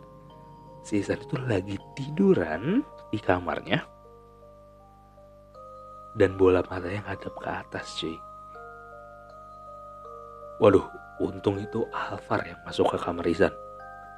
[0.86, 3.82] si Isan itu lagi tiduran di kamarnya
[6.16, 8.16] dan bola matanya ngadep ke atas cuy.
[10.62, 10.86] Waduh
[11.20, 13.52] untung itu Alvar yang masuk ke kamar Izan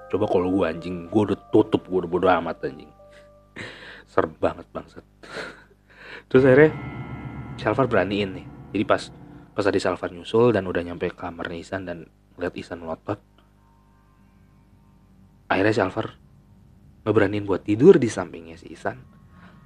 [0.09, 2.93] coba kalau gue anjing gue udah tutup gue udah bodo amat anjing.
[4.09, 5.05] Serem banget bangsat.
[6.33, 6.73] Terus akhirnya
[7.61, 8.47] si Alvar beraniin nih.
[8.73, 9.03] Jadi pas
[9.53, 12.07] pas tadi Salvar nyusul dan udah nyampe kamar Isan dan
[12.39, 13.19] ngeliat Isan melotot
[15.49, 16.15] akhirnya si Alvar
[17.03, 19.01] ngeberaniin buat tidur di sampingnya si Isan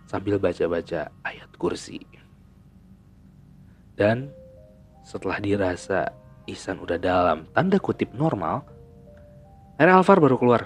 [0.07, 1.99] sambil baca-baca ayat kursi.
[3.93, 4.31] Dan
[5.03, 6.09] setelah dirasa
[6.47, 8.67] Isan udah dalam tanda kutip normal,
[9.83, 10.63] akhirnya Alvar baru keluar.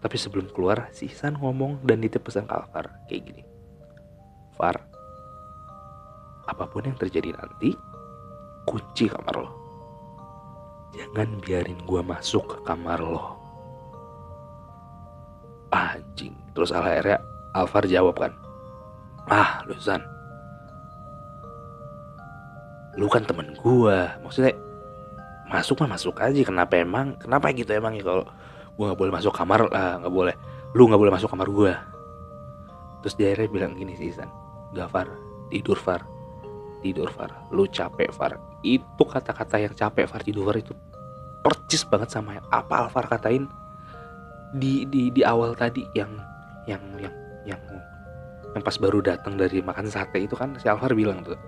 [0.00, 3.42] Tapi sebelum keluar, si Isan ngomong dan nitip pesan ke Alvar kayak gini.
[4.56, 4.80] Far,
[6.48, 7.76] apa pun yang terjadi nanti,
[8.64, 9.50] kunci kamar lo.
[10.96, 13.36] Jangan biarin gua masuk ke kamar lo.
[15.68, 16.32] Anjing.
[16.56, 17.20] Terus akhirnya
[17.52, 18.32] Alvar jawab kan.
[19.28, 20.00] Ah, lu San,
[22.96, 24.56] lu kan temen gua maksudnya
[25.46, 28.24] masuk mah masuk aja kenapa emang kenapa gitu emang ya kalau
[28.76, 30.34] gua nggak boleh masuk kamar lah nggak boleh.
[30.76, 31.72] Lu nggak boleh masuk kamar gua.
[33.00, 34.28] Terus dia akhirnya bilang gini sih San.
[34.76, 35.08] Gafar
[35.48, 36.04] tidur Far.
[36.84, 37.32] Tidur Far.
[37.50, 38.36] Lu capek Far.
[38.60, 40.76] Itu kata-kata yang capek Far tidur Far itu
[41.46, 43.46] percis banget sama yang apa Alvar katain
[44.58, 46.10] di di di awal tadi yang
[46.66, 47.14] yang yang
[47.46, 47.62] yang
[48.50, 51.38] yang pas baru datang dari makan sate itu kan si Alvar bilang tuh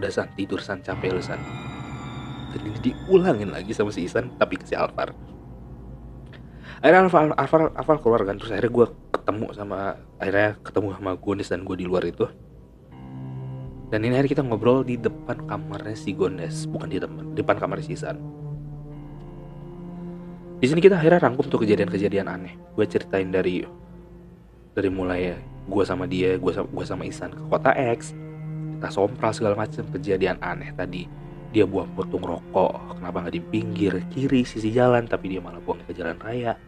[0.00, 1.38] udah san tidur san capek lu san.
[2.54, 5.10] Dan ini diulangin lagi sama si Isan tapi ke si Alvar
[6.82, 9.78] akhirnya Alvar, Alvar, Alvar keluar kan terus akhirnya gue ketemu sama
[10.18, 12.26] akhirnya ketemu sama Gondes dan gue di luar itu.
[13.92, 17.78] Dan ini akhirnya kita ngobrol di depan kamarnya si Gondes bukan di depan depan kamar
[17.84, 17.94] si
[20.54, 22.56] di sini kita akhirnya rangkum tuh kejadian-kejadian aneh.
[22.72, 23.68] Gue ceritain dari
[24.72, 28.12] dari mulai gue sama dia gue sama, gue sama Isan ke kota X
[28.76, 31.08] kita sompral segala macam kejadian aneh tadi
[31.54, 32.98] dia buang putung rokok.
[32.98, 36.58] Kenapa nggak di pinggir kiri sisi jalan tapi dia malah buang ke jalan raya?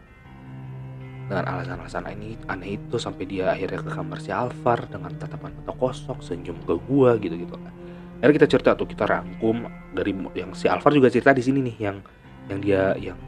[1.27, 5.75] Dengan alasan-alasan ini aneh itu sampai dia akhirnya ke kamar si Alvar dengan tatapan mata
[5.75, 7.75] kosong senyum ke gua gitu gitu kan
[8.23, 11.75] akhirnya kita cerita tuh kita rangkum dari yang si Alvar juga cerita di sini nih
[11.83, 11.97] yang
[12.47, 13.19] yang dia yang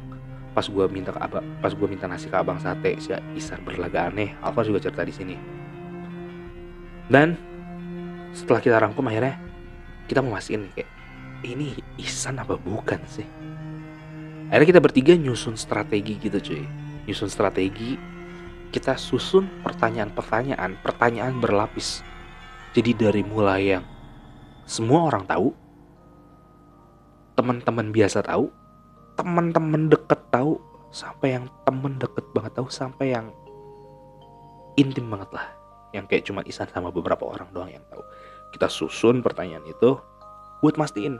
[0.55, 4.07] pas gua minta ke abang pas gua minta nasi ke abang sate si Isan berlaga
[4.07, 4.31] aneh.
[4.39, 5.35] Alvar juga cerita di sini.
[7.11, 7.35] Dan
[8.31, 9.35] setelah kita rangkum akhirnya
[10.07, 10.89] kita mau mastiin nih kayak
[11.43, 13.27] ini Isan apa bukan sih?
[14.49, 16.63] Akhirnya kita bertiga nyusun strategi gitu cuy.
[17.05, 17.95] Nyusun strategi
[18.69, 22.01] kita susun pertanyaan-pertanyaan pertanyaan berlapis.
[22.73, 23.85] Jadi dari mulai yang
[24.69, 25.49] semua orang tahu
[27.33, 28.53] teman-teman biasa tahu
[29.17, 30.61] teman-teman deket tahu
[30.93, 33.33] sampai yang temen deket banget tahu sampai yang
[34.77, 35.47] intim banget lah.
[35.91, 38.01] Yang kayak cuma Isan sama beberapa orang doang yang tahu.
[38.53, 39.97] Kita susun pertanyaan itu
[40.59, 41.19] buat mastiin.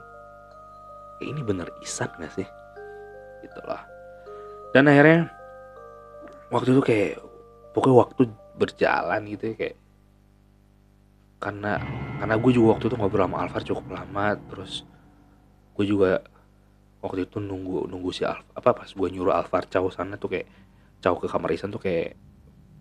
[1.20, 2.48] Eh, ini bener Isan gak sih?
[3.44, 4.00] Itulah
[4.70, 5.34] dan akhirnya
[6.54, 7.12] waktu itu kayak
[7.74, 8.22] pokoknya waktu
[8.60, 9.78] berjalan gitu ya kayak
[11.40, 11.80] karena
[12.20, 14.84] karena gue juga waktu itu ngobrol sama Alvar cukup lama terus
[15.74, 16.20] gue juga
[17.00, 20.48] waktu itu nunggu nunggu si Alvar apa pas gue nyuruh Alvar caw sana tuh kayak
[21.00, 22.20] caw ke kamar Isan tuh kayak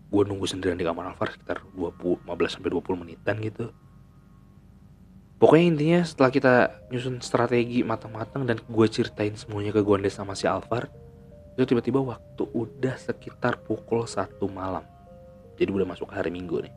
[0.08, 3.70] gue nunggu sendirian di kamar Alvar sekitar 20 15 sampai 20 menitan gitu
[5.38, 6.54] pokoknya intinya setelah kita
[6.90, 10.90] nyusun strategi matang-matang dan gue ceritain semuanya ke Gondes sama si Alvar
[11.58, 14.86] itu tiba-tiba waktu udah sekitar pukul satu malam.
[15.58, 16.74] Jadi udah masuk hari minggu nih.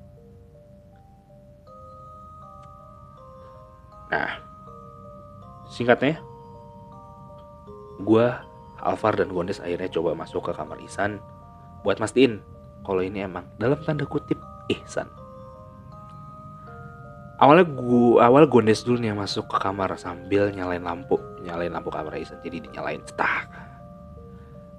[4.10, 4.42] Nah
[5.70, 6.18] singkatnya
[8.02, 8.26] gue
[8.82, 11.22] Alvar dan Gondes akhirnya coba masuk ke kamar Isan
[11.86, 12.42] buat mastiin
[12.82, 14.42] kalau ini emang dalam tanda kutip
[14.74, 15.06] ihsan
[17.42, 22.14] awalnya gua awal Gondes dulu nih masuk ke kamar sambil nyalain lampu nyalain lampu kamar
[22.22, 23.50] Isan jadi dinyalain cetak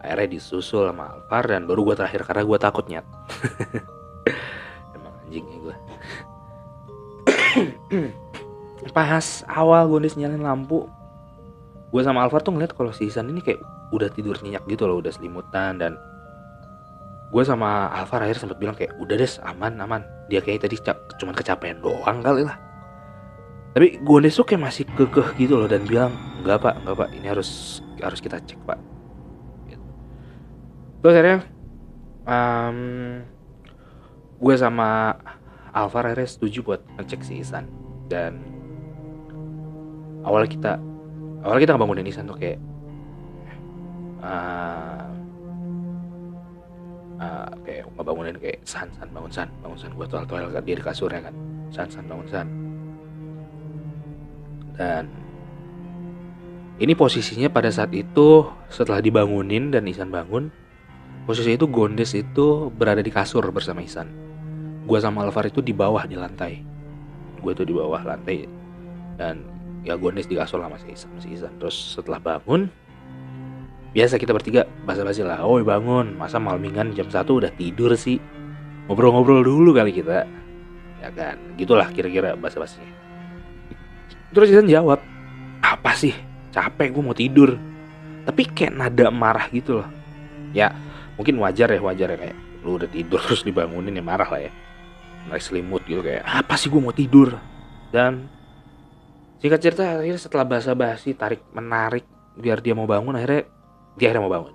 [0.02, 3.06] akhirnya disusul sama Alvar dan baru gue terakhir karena gue takut nyet.
[4.98, 5.76] Emang anjingnya gue
[8.96, 10.90] pas awal Gondes nyalain lampu
[11.94, 13.62] gue sama Alvar tuh ngeliat kalau si Isan ini kayak
[13.94, 15.94] udah tidur nyenyak gitu loh udah selimutan dan
[17.32, 20.04] gue sama Alvar akhirnya sempat bilang kayak udah des aman aman.
[20.28, 20.76] Dia kayak tadi
[21.16, 22.60] cuman kecapean doang kali lah.
[23.72, 26.12] Tapi Gondes tuh kayak masih kekeh gitu loh dan bilang
[26.44, 27.08] enggak pak enggak pak.
[27.16, 28.76] Ini harus harus kita cek pak.
[31.00, 31.38] Terus akhirnya
[32.28, 32.78] um,
[34.38, 35.16] gue sama
[35.72, 37.64] Alvar akhirnya setuju buat ngecek si Isan.
[38.12, 38.44] Dan
[40.20, 40.72] awalnya kita
[41.40, 42.60] awalnya kita ngebangunin Isan tuh kayak
[44.20, 45.21] uh,
[47.22, 50.82] uh, kayak ngebangunin kayak san san bangun san bangun san gue tuh toel dia di
[50.82, 51.34] kasur ya kan
[51.70, 52.46] san san bangun san
[54.74, 55.06] dan
[56.82, 60.50] ini posisinya pada saat itu setelah dibangunin dan Isan bangun
[61.22, 64.10] Posisi itu Gondes itu berada di kasur bersama Isan.
[64.90, 66.58] Gue sama Alvar itu di bawah di lantai.
[67.38, 68.50] Gue tuh di bawah lantai
[69.14, 69.46] dan
[69.86, 71.54] ya Gondes di kasur lah masih Isan, masih Isan.
[71.62, 72.66] Terus setelah bangun,
[73.92, 75.44] biasa kita bertiga basa-basi lah.
[75.44, 78.20] Oh bangun, masa malmingan jam satu udah tidur sih?
[78.88, 80.26] Ngobrol-ngobrol dulu kali kita.
[81.00, 82.88] Ya kan, gitulah kira-kira basa-basinya.
[84.32, 84.98] Terus Isan jawab,
[85.60, 86.14] apa sih?
[86.52, 87.56] Capek gue mau tidur.
[88.22, 89.88] Tapi kayak nada marah gitu loh.
[90.52, 90.72] Ya,
[91.16, 94.52] mungkin wajar ya wajar ya kayak lu udah tidur terus dibangunin ya marah lah ya
[95.30, 97.38] naik selimut gitu kayak apa sih gue mau tidur
[97.94, 98.26] dan
[99.38, 102.02] singkat cerita akhirnya setelah basa-basi tarik menarik
[102.34, 103.46] biar dia mau bangun akhirnya
[103.96, 104.54] dia akhirnya mau bangun.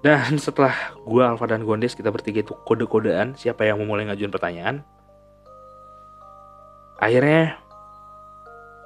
[0.00, 4.32] Dan setelah gue Alfa dan Gondes kita bertiga itu kode-kodean siapa yang mau mulai ngajuin
[4.32, 4.80] pertanyaan
[7.00, 7.56] akhirnya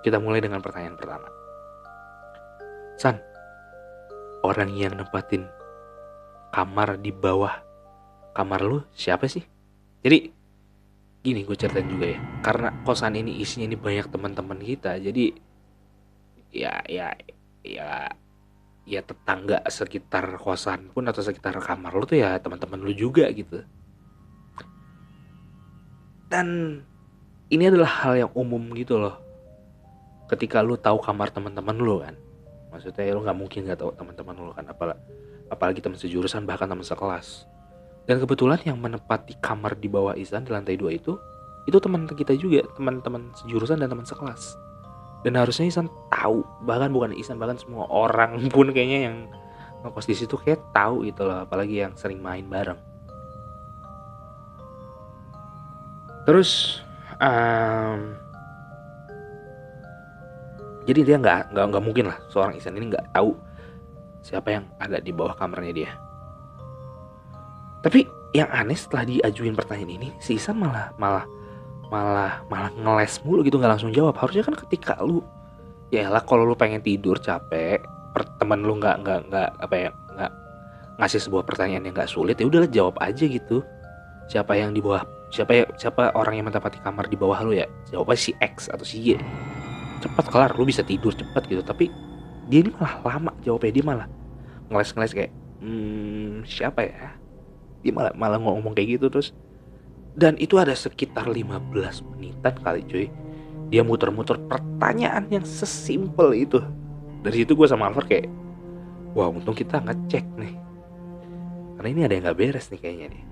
[0.06, 1.28] kita mulai dengan pertanyaan pertama.
[2.94, 3.18] San
[4.46, 5.50] orang yang nempatin
[6.54, 7.62] kamar di bawah
[8.34, 9.42] kamar lu siapa sih?
[10.02, 10.30] Jadi
[11.24, 12.18] gini gue ceritain juga ya.
[12.42, 15.34] Karena kosan ini isinya ini banyak teman-teman kita jadi
[16.54, 17.10] ya ya
[17.66, 18.14] ya
[18.84, 23.64] ya tetangga sekitar kosan pun atau sekitar kamar lu tuh ya teman-teman lu juga gitu
[26.28, 26.80] dan
[27.48, 29.20] ini adalah hal yang umum gitu loh
[30.28, 32.16] ketika lu tahu kamar teman-teman lu kan
[32.68, 34.98] maksudnya lu nggak mungkin nggak tahu teman-teman lu kan apalah
[35.52, 37.44] apalagi teman sejurusan bahkan teman sekelas.
[38.04, 41.16] Dan kebetulan yang menempati kamar di bawah Isan di lantai dua itu,
[41.64, 44.60] itu teman kita juga, teman-teman sejurusan dan teman sekelas.
[45.24, 49.16] Dan harusnya Isan tahu, bahkan bukan Isan, bahkan semua orang pun kayaknya yang
[49.80, 52.76] ngekos di situ kayak tahu itu loh, apalagi yang sering main bareng.
[56.28, 56.80] Terus,
[57.20, 58.16] um,
[60.84, 63.36] jadi dia nggak nggak nggak mungkin lah seorang Isan ini nggak tahu
[64.24, 65.90] siapa yang ada di bawah kamarnya dia.
[67.84, 71.28] Tapi yang aneh setelah diajuin pertanyaan ini, si Isan malah malah
[71.88, 74.16] malah malah ngeles mulu gitu nggak langsung jawab.
[74.16, 75.20] Harusnya kan ketika lu
[75.92, 77.82] ya lah kalau lu pengen tidur capek,
[78.40, 80.32] teman lu nggak nggak nggak apa ya nggak
[81.02, 83.64] ngasih sebuah pertanyaan yang nggak sulit ya udahlah jawab aja gitu.
[84.30, 87.66] Siapa yang di bawah siapa ya siapa orang yang menempati kamar di bawah lu ya?
[87.90, 89.18] Jawabnya si X atau si Y.
[90.00, 91.60] Cepat kelar lu bisa tidur cepat gitu.
[91.60, 91.90] Tapi
[92.48, 94.06] dia ini malah lama jawabnya dia malah
[94.72, 97.12] ngeles-ngeles kayak hmm, siapa ya?
[97.84, 99.36] Dia malah malah ngomong kayak gitu terus
[100.14, 101.74] dan itu ada sekitar 15
[102.14, 103.06] menitan kali cuy.
[103.74, 106.62] Dia muter-muter pertanyaan yang sesimpel itu.
[107.26, 108.30] Dari situ gue sama Alvar kayak
[109.18, 110.54] wah untung kita ngecek nih.
[111.74, 113.22] Karena ini ada yang nggak beres nih kayaknya nih.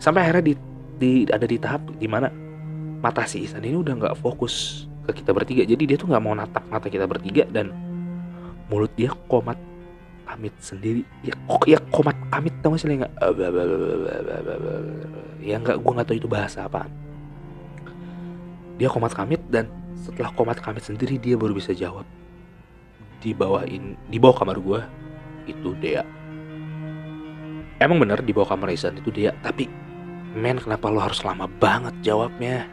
[0.00, 0.54] Sampai akhirnya di,
[0.96, 2.32] di ada di tahap di mana
[3.04, 5.68] mata si Isan ini udah nggak fokus ke kita bertiga.
[5.68, 7.76] Jadi dia tuh nggak mau natap mata kita bertiga dan
[8.72, 9.60] mulut dia komat
[10.26, 11.02] kamit sendiri.
[11.22, 13.12] Ya kok ya komat kamit tau sih nggak
[15.40, 16.90] ya nggak gue nggak tahu itu bahasa apa
[18.76, 22.04] dia komat kamit dan setelah komat kamit sendiri dia baru bisa jawab.
[23.24, 24.80] Di bawah in di bawah kamar gue
[25.48, 26.04] itu dia
[27.80, 29.70] emang bener di bawah kamar Isan itu dia tapi
[30.36, 32.68] men kenapa lo harus lama banget jawabnya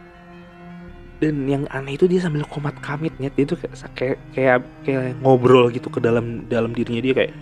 [1.22, 5.70] dan yang aneh itu dia sambil komat kamitnya dia tuh kayak kayak kayak, kayak ngobrol
[5.70, 7.02] gitu ke dalam dalam dirinya.
[7.04, 7.34] Dia kayak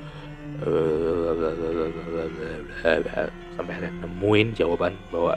[3.58, 5.34] sampai akhirnya nemuin jawaban bahwa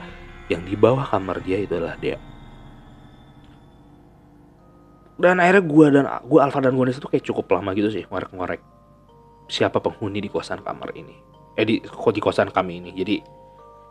[0.53, 2.21] yang di bawah kamar dia itu adalah dia.
[5.15, 8.61] Dan akhirnya gue dan gue Alfa dan Gones itu kayak cukup lama gitu sih ngorek-ngorek
[9.47, 11.15] siapa penghuni di kosan kamar ini.
[11.55, 12.91] Eh di di kosan kami ini.
[12.93, 13.17] Jadi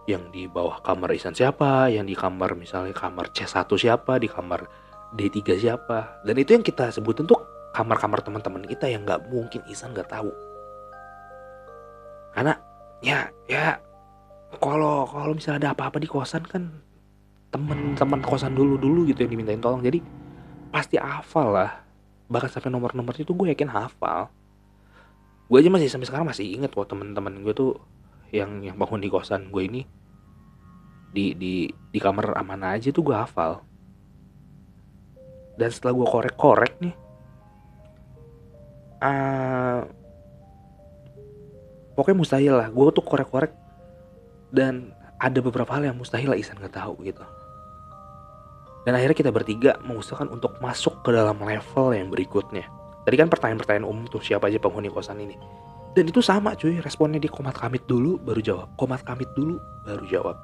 [0.04, 4.68] yang di bawah kamar Isan siapa yang di kamar misalnya kamar C1 siapa di kamar
[5.16, 6.20] D3 siapa.
[6.26, 7.40] Dan itu yang kita sebutin tuh
[7.72, 10.32] kamar-kamar teman-teman kita yang nggak mungkin Isan nggak tahu.
[12.34, 12.58] Karena
[13.00, 13.78] ya ya
[14.58, 16.68] kalau kalau misalnya ada apa-apa di kosan kan
[17.54, 19.86] temen-temen kosan dulu dulu gitu yang dimintain tolong.
[19.86, 20.04] Jadi
[20.74, 21.72] pasti hafal lah.
[22.28, 24.28] Bahkan sampai nomor-nomor itu gue yakin hafal.
[25.48, 27.78] Gue aja masih sampai sekarang masih inget kok teman-teman gue tuh
[28.34, 29.82] yang yang bangun di kosan gue ini
[31.14, 33.62] di di di kamar aman aja tuh gue hafal
[35.62, 36.96] dan setelah gue korek-korek nih
[39.06, 39.86] uh,
[41.94, 43.54] pokoknya mustahil lah gue tuh korek-korek
[44.50, 47.22] dan ada beberapa hal yang mustahil lah Isan nggak tahu gitu
[48.84, 52.68] dan akhirnya kita bertiga mengusahakan untuk masuk ke dalam level yang berikutnya.
[53.04, 55.40] Tadi kan pertanyaan-pertanyaan umum tuh siapa aja penghuni kosan ini.
[55.94, 58.68] Dan itu sama cuy, responnya di komat kamit dulu baru jawab.
[58.78, 60.38] Komat kamit dulu baru jawab.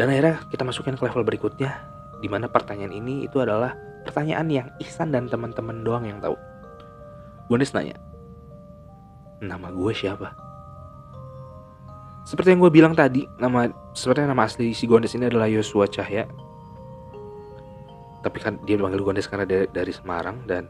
[0.00, 1.70] Dan akhirnya kita masukin ke level berikutnya.
[2.20, 6.36] Di mana pertanyaan ini itu adalah pertanyaan yang Ihsan dan teman-teman doang yang tahu.
[7.48, 7.96] Gondes nanya,
[9.44, 10.32] nama gue siapa?
[12.24, 16.28] Seperti yang gue bilang tadi, nama seperti nama asli si Gondes ini adalah Yosua Cahya
[18.20, 20.68] tapi kan dia dipanggil Gondes karena dari, dari Semarang dan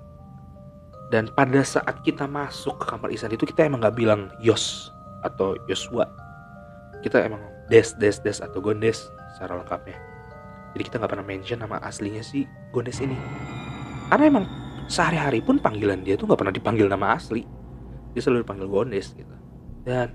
[1.11, 4.95] dan pada saat kita masuk ke kamar Isan itu kita emang nggak bilang Yos
[5.27, 6.07] atau Yosua.
[7.03, 9.99] Kita emang Des Des Des atau Gondes secara lengkapnya.
[10.71, 13.19] Jadi kita nggak pernah mention nama aslinya si Gondes ini.
[14.07, 14.47] Karena emang
[14.87, 17.43] sehari-hari pun panggilan dia tuh nggak pernah dipanggil nama asli.
[18.15, 19.35] Dia selalu dipanggil Gondes gitu.
[19.83, 20.15] Dan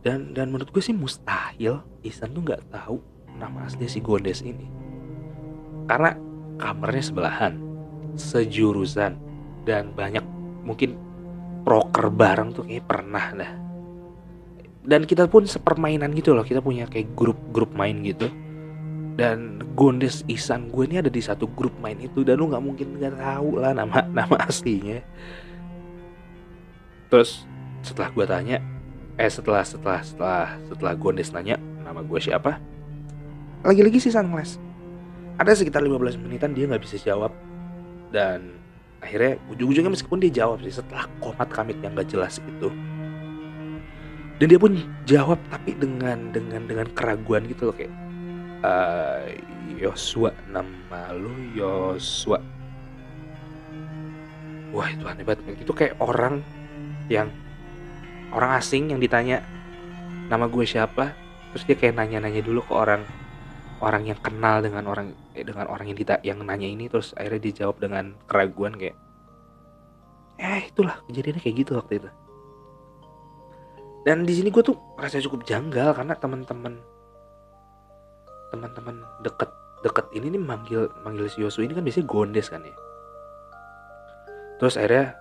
[0.00, 2.96] dan dan menurut gue sih mustahil Isan tuh nggak tahu
[3.36, 4.72] nama asli si Gondes ini.
[5.84, 6.16] Karena
[6.56, 7.60] kamarnya sebelahan
[8.16, 9.33] sejurusan
[9.64, 10.22] dan banyak
[10.64, 10.96] mungkin
[11.64, 13.52] proker bareng tuh kayak pernah dah.
[14.84, 18.28] Dan kita pun sepermainan gitu loh kita punya kayak grup-grup main gitu.
[19.16, 23.00] Dan Gondes Isan gue ini ada di satu grup main itu dan lu nggak mungkin
[23.00, 25.00] nggak tahu lah nama nama aslinya.
[27.08, 27.48] Terus
[27.80, 28.58] setelah gue tanya
[29.14, 32.60] eh setelah setelah setelah setelah Gondes nanya nama gue siapa?
[33.64, 34.60] Lagi-lagi sih Sunless.
[35.40, 37.32] Ada sekitar 15 menitan dia nggak bisa jawab.
[38.12, 38.53] Dan
[39.04, 42.72] akhirnya ujung-ujungnya meskipun dia jawab sih setelah komat kamit yang gak jelas itu
[44.42, 44.74] dan dia pun
[45.06, 47.94] jawab tapi dengan dengan dengan keraguan gitu loh kayak
[48.66, 49.30] uh,
[49.78, 52.42] Yosua nama lu Yosua.
[54.74, 55.54] Wah itu aneh banget.
[55.62, 56.42] Itu kayak orang
[57.06, 57.30] yang
[58.34, 59.44] orang asing yang ditanya
[60.26, 61.14] nama gue siapa?
[61.54, 63.06] Terus dia kayak nanya-nanya dulu ke orang
[63.84, 67.52] orang yang kenal dengan orang eh, dengan orang yang dita yang nanya ini terus akhirnya
[67.52, 68.96] dijawab dengan keraguan kayak
[70.40, 72.10] eh itulah kejadiannya kayak gitu waktu itu.
[74.04, 76.76] Dan di sini gue tuh rasa cukup janggal karena teman-teman
[78.52, 82.74] teman-teman deket deket ini nih manggil manggil si Yosu ini kan biasanya Gondes kan ya.
[84.60, 85.16] Terus akhirnya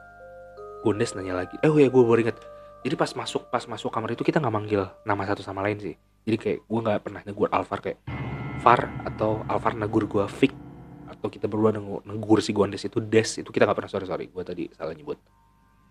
[0.83, 2.37] Gondes nanya lagi eh oh ya gue baru inget.
[2.83, 5.95] Jadi pas masuk pas masuk kamar itu kita nggak manggil nama satu sama lain sih.
[6.27, 8.03] Jadi kayak gue nggak pernah negur Alvar kayak
[8.63, 10.55] Far atau Alvar negur gue Fik
[11.11, 11.75] atau kita berdua
[12.07, 15.19] negur si Gondes itu Des itu kita nggak pernah sorry sorry gue tadi salah nyebut.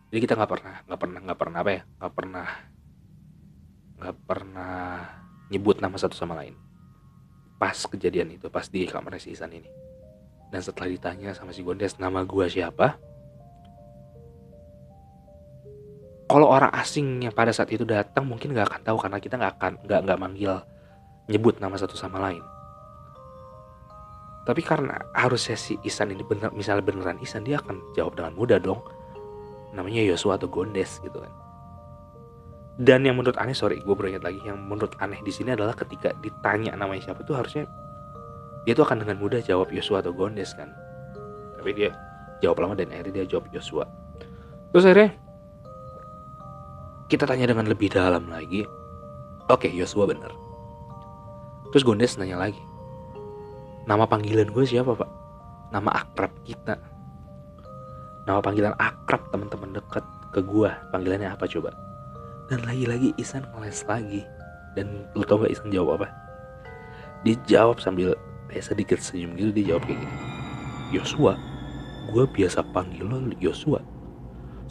[0.08, 2.46] Jadi kita nggak pernah nggak pernah nggak pernah apa ya nggak pernah
[4.00, 4.76] nggak pernah
[5.52, 6.56] nyebut nama satu sama lain.
[7.60, 9.68] Pas kejadian itu pas di kamar si Isan ini.
[10.48, 12.96] Dan setelah ditanya sama si Gondes nama gue siapa?
[16.24, 19.60] Kalau orang asing yang pada saat itu datang mungkin nggak akan tahu karena kita nggak
[19.60, 20.64] akan nggak nggak manggil
[21.28, 22.40] nyebut nama satu sama lain
[24.42, 28.58] tapi karena harusnya si Isan ini bener misalnya beneran Isan dia akan jawab dengan mudah
[28.58, 28.82] dong.
[29.70, 31.30] Namanya Yosua atau Gondes gitu kan.
[32.74, 36.10] Dan yang menurut aneh sorry gue beringat lagi yang menurut aneh di sini adalah ketika
[36.18, 37.70] ditanya namanya siapa tuh harusnya
[38.66, 40.74] dia tuh akan dengan mudah jawab Yosua atau Gondes kan.
[41.62, 41.94] Tapi dia
[42.42, 43.86] jawab lama dan akhirnya dia jawab Yosua.
[44.74, 45.14] Terus akhirnya
[47.06, 48.66] kita tanya dengan lebih dalam lagi.
[49.46, 50.34] Oke Yosua bener.
[51.70, 52.71] Terus Gondes nanya lagi
[53.86, 55.10] Nama panggilan gue siapa pak?
[55.74, 56.78] Nama akrab kita.
[58.28, 60.70] Nama panggilan akrab teman-teman dekat ke gue.
[60.94, 61.74] Panggilannya apa coba?
[62.46, 64.22] Dan lagi-lagi Isan ngeles lagi.
[64.78, 66.08] Dan lu tau gak Isan jawab apa?
[67.26, 68.14] Dia jawab sambil
[68.46, 69.50] kayak sedikit senyum gitu.
[69.50, 70.16] Dia jawab kayak gini.
[70.92, 71.34] Yosua,
[72.12, 73.80] gue biasa panggil lo Yosua.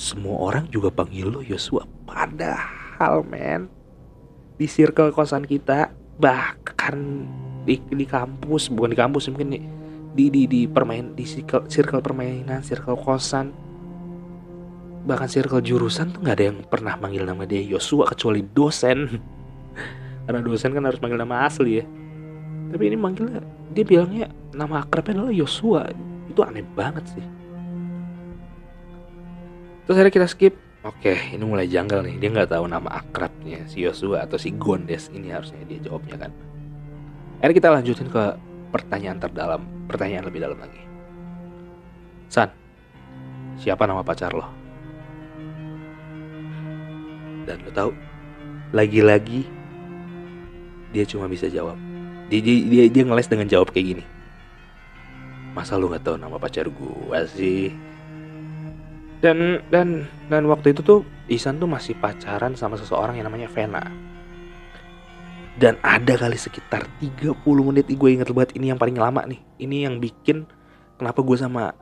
[0.02, 3.70] semua orang juga panggil lo Yosua padahal men
[4.58, 7.30] di circle kosan kita bahkan
[7.62, 9.60] di di kampus bukan di kampus mungkin di
[10.12, 13.54] di di, di permain di circle, circle permainan circle kosan.
[15.02, 19.08] Bahkan circle jurusan tuh nggak ada yang pernah manggil nama dia Yosua kecuali dosen.
[20.26, 21.86] Karena dosen kan harus manggil nama asli ya.
[22.72, 23.42] Tapi ini manggilnya
[23.74, 25.90] dia bilangnya nama akrabnya adalah Yosua.
[26.30, 27.26] Itu aneh banget sih.
[29.88, 30.54] Terus akhirnya kita skip.
[30.82, 32.16] Oke ini mulai janggal nih.
[32.22, 35.10] Dia nggak tahu nama akrabnya si Yosua atau si Gondes.
[35.10, 36.32] Ini harusnya dia jawabnya kan
[37.42, 38.24] akhirnya kita lanjutin ke
[38.70, 40.82] pertanyaan terdalam pertanyaan lebih dalam lagi.
[42.30, 42.54] San
[43.58, 44.46] siapa nama pacar lo?
[47.50, 47.92] Dan lo tahu
[48.72, 49.50] lagi-lagi
[50.94, 51.76] dia cuma bisa jawab.
[52.30, 54.04] Dia dia dia, dia ngeles dengan jawab kayak gini.
[55.58, 57.74] Masa lu nggak tahu nama pacar gua sih?
[59.20, 64.11] Dan dan dan waktu itu tuh Isan tuh masih pacaran sama seseorang yang namanya Vena
[65.60, 69.40] dan ada kali sekitar 30 menit gue inget banget ini yang paling lama nih.
[69.60, 70.48] Ini yang bikin
[70.96, 71.76] kenapa gue sama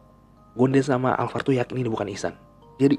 [0.58, 2.34] Gonde sama Alvar tuh yakin ini bukan Isan
[2.80, 2.96] jadi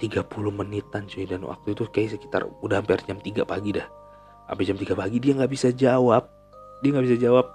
[0.00, 3.84] 30 menitan cuy dan waktu itu kayak sekitar udah hampir jam 3 pagi dah.
[4.48, 6.24] Sampai jam 3 pagi dia nggak bisa jawab.
[6.80, 7.46] Dia nggak bisa jawab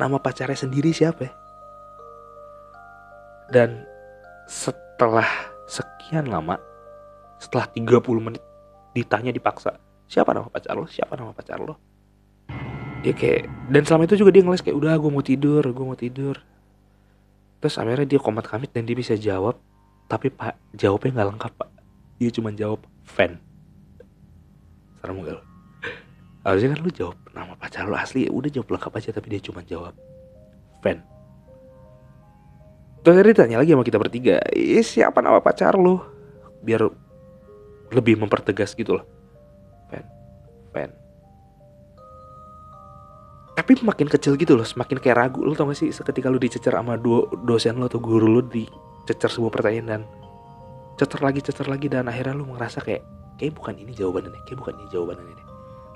[0.00, 1.32] nama pacarnya sendiri siapa ya?
[3.52, 3.84] Dan
[4.48, 5.28] setelah
[5.68, 6.56] sekian lama,
[7.36, 8.42] setelah 30 menit
[8.96, 9.76] ditanya dipaksa,
[10.06, 10.86] siapa nama pacar lo?
[10.88, 11.74] Siapa nama pacar lo?
[13.04, 15.98] Dia kayak, dan selama itu juga dia ngeles kayak, udah gue mau tidur, gue mau
[15.98, 16.42] tidur.
[17.62, 19.58] Terus akhirnya dia komat kamit dan dia bisa jawab,
[20.10, 21.70] tapi pak jawabnya nggak lengkap pak.
[22.18, 23.38] Dia cuma jawab fan.
[24.98, 25.46] Serem gak lo?
[26.46, 29.42] harusnya kan lu jawab nama pacar lu asli ya udah jawab lengkap aja tapi dia
[29.42, 29.98] cuma jawab
[30.78, 31.02] fan
[33.02, 34.38] terus dia ditanya lagi sama kita bertiga
[34.86, 35.98] siapa nama pacar lu
[36.62, 36.86] biar
[37.90, 39.04] lebih mempertegas gitu loh
[39.90, 40.04] fan
[40.72, 40.90] fan
[43.56, 46.76] tapi makin kecil gitu loh semakin kayak ragu lu tau gak sih seketika lu dicecer
[46.76, 50.00] sama do dosen lu atau guru lu dicecer sebuah pertanyaan dan
[51.00, 53.02] cecer lagi cecer lagi dan akhirnya lu ngerasa kayak
[53.40, 55.46] kayak bukan ini jawabannya kayak bukan ini jawabannya nih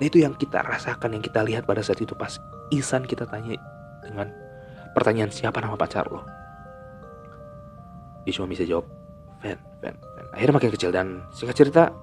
[0.01, 2.41] Nah itu yang kita rasakan, yang kita lihat pada saat itu pas
[2.73, 3.53] Isan kita tanya
[4.01, 4.33] dengan
[4.97, 6.25] pertanyaan siapa nama pacar lo.
[8.25, 8.89] Dia cuma bisa jawab
[9.45, 10.25] fan, fan, fan.
[10.33, 11.93] Akhirnya makin kecil dan singkat cerita,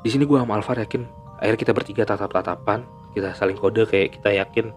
[0.00, 1.04] di sini gue sama Alvar yakin
[1.40, 2.84] akhirnya kita bertiga tatap tatapan,
[3.16, 4.72] kita saling kode kayak kita yakin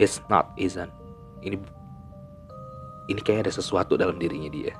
[0.00, 0.92] it's not Izan.
[1.40, 1.56] Ini
[3.08, 4.76] ini kayak ada sesuatu dalam dirinya dia.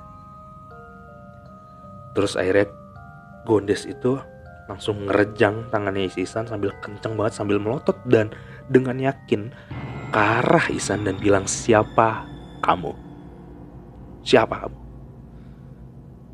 [2.13, 2.69] Terus akhirnya
[3.47, 4.21] Gondes itu
[4.69, 8.29] langsung ngerejang tangannya Isan sambil kenceng banget sambil melotot dan
[8.69, 9.49] dengan yakin
[10.13, 12.29] ke arah Isan dan bilang siapa
[12.61, 12.93] kamu
[14.21, 14.79] siapa kamu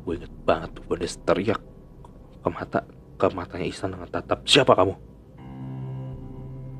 [0.04, 1.60] gue inget banget tuh gue teriak
[2.44, 2.84] ke mata
[3.16, 4.94] ke matanya Isan dengan tatap siapa kamu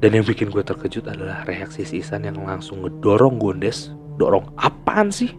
[0.04, 5.08] dan yang bikin gue terkejut adalah reaksi si Isan yang langsung ngedorong Gondes dorong apaan
[5.08, 5.32] sih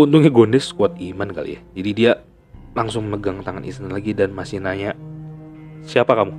[0.00, 2.12] untungnya Gondes kuat iman kali ya jadi dia
[2.72, 4.96] langsung megang tangan Isan lagi dan masih nanya,
[5.82, 6.34] Siapa kamu?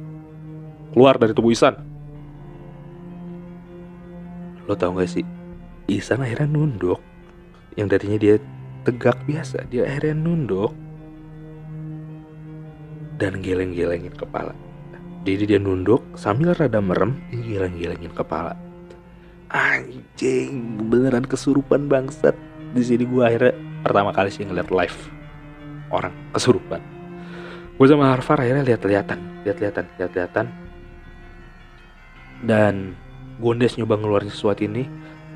[0.95, 1.75] Keluar dari tubuh Isan.
[4.63, 5.25] Lo tau gak sih,
[5.91, 7.01] Isan akhirnya nunduk.
[7.75, 8.35] Yang tadinya dia
[8.87, 10.71] tegak biasa, dia akhirnya nunduk.
[13.23, 14.51] Dan geleng-gelengin kepala.
[15.23, 18.59] Jadi dia nunduk sambil rada merem, geleng-gelengin kepala.
[19.47, 22.35] Anjing, beneran kesurupan bangsat.
[22.75, 24.97] Di sini gue akhirnya pertama kali sih ngeliat live
[25.91, 26.79] orang kesurupan
[27.75, 30.47] gue sama Harfar akhirnya lihat-lihatan lihat-lihatan lihat-lihatan
[32.47, 32.95] dan
[33.43, 34.87] Gondes nyoba ngeluarin sesuatu ini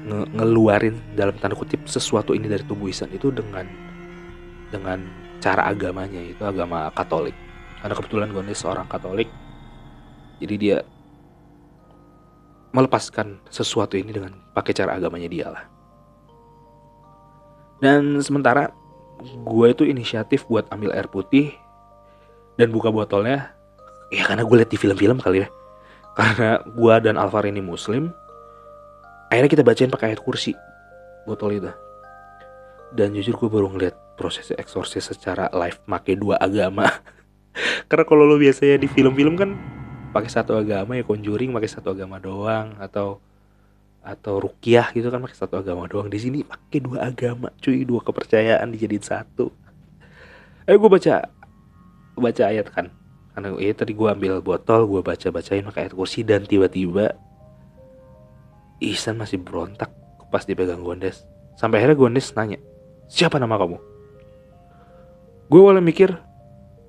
[0.07, 3.68] nge ngeluarin dalam tanda kutip sesuatu ini dari tubuh Isan itu dengan
[4.72, 5.03] dengan
[5.43, 7.35] cara agamanya itu agama Katolik
[7.82, 9.30] karena kebetulan Gondes seorang Katolik.
[10.38, 10.78] Jadi dia
[12.74, 15.66] melepaskan sesuatu ini dengan pakai cara agamanya dia lah.
[17.82, 18.70] Dan sementara
[19.22, 21.54] gue itu inisiatif buat ambil air putih
[22.58, 23.54] dan buka botolnya.
[24.14, 25.48] Ya karena gue liat di film-film kali ya.
[26.18, 28.10] Karena gue dan Alvar ini muslim
[29.28, 30.54] akhirnya kita bacain pakai ayat kursi
[31.28, 31.72] botol itu.
[32.95, 36.88] Dan jujur gue baru ngeliat proses eksorsis secara live make dua agama
[37.89, 39.55] karena kalau lo biasanya di film-film kan
[40.11, 43.21] pakai satu agama ya conjuring pakai satu agama doang atau
[44.07, 46.07] atau rukiah gitu kan pakai satu agama doang.
[46.07, 47.84] Di sini pakai dua agama cuy.
[47.84, 49.51] Dua kepercayaan dijadiin satu.
[50.63, 51.27] Eh gue baca
[52.15, 52.88] baca ayat kan.
[53.35, 57.13] Karena ya tadi gue ambil botol gue baca bacain pakai ayat kursi dan tiba-tiba
[58.79, 59.91] Ihsan masih berontak
[60.31, 61.27] pas dipegang Gondes.
[61.59, 62.57] Sampai akhirnya Gondes nanya
[63.11, 63.77] siapa nama kamu?
[65.51, 66.15] Gue awalnya mikir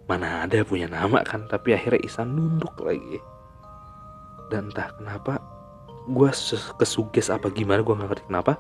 [0.09, 3.21] mana ada punya nama kan tapi akhirnya Isan nunduk lagi.
[4.49, 5.37] Dan entah kenapa
[6.09, 6.31] gue
[6.81, 8.57] kesuges apa gimana gue nggak ngerti kenapa.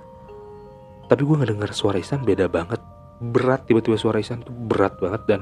[1.09, 2.79] Tapi gue ngedenger suara Isan beda banget.
[3.19, 5.41] Berat tiba-tiba suara Isan tuh berat banget dan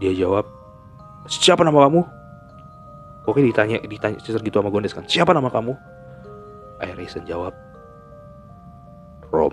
[0.00, 0.48] dia jawab
[1.28, 2.00] siapa nama kamu?
[3.28, 5.76] Oke ditanya ditanya cecer gitu sama Gondes kan siapa nama kamu?
[6.80, 7.52] Akhirnya Isan jawab
[9.28, 9.52] Rom.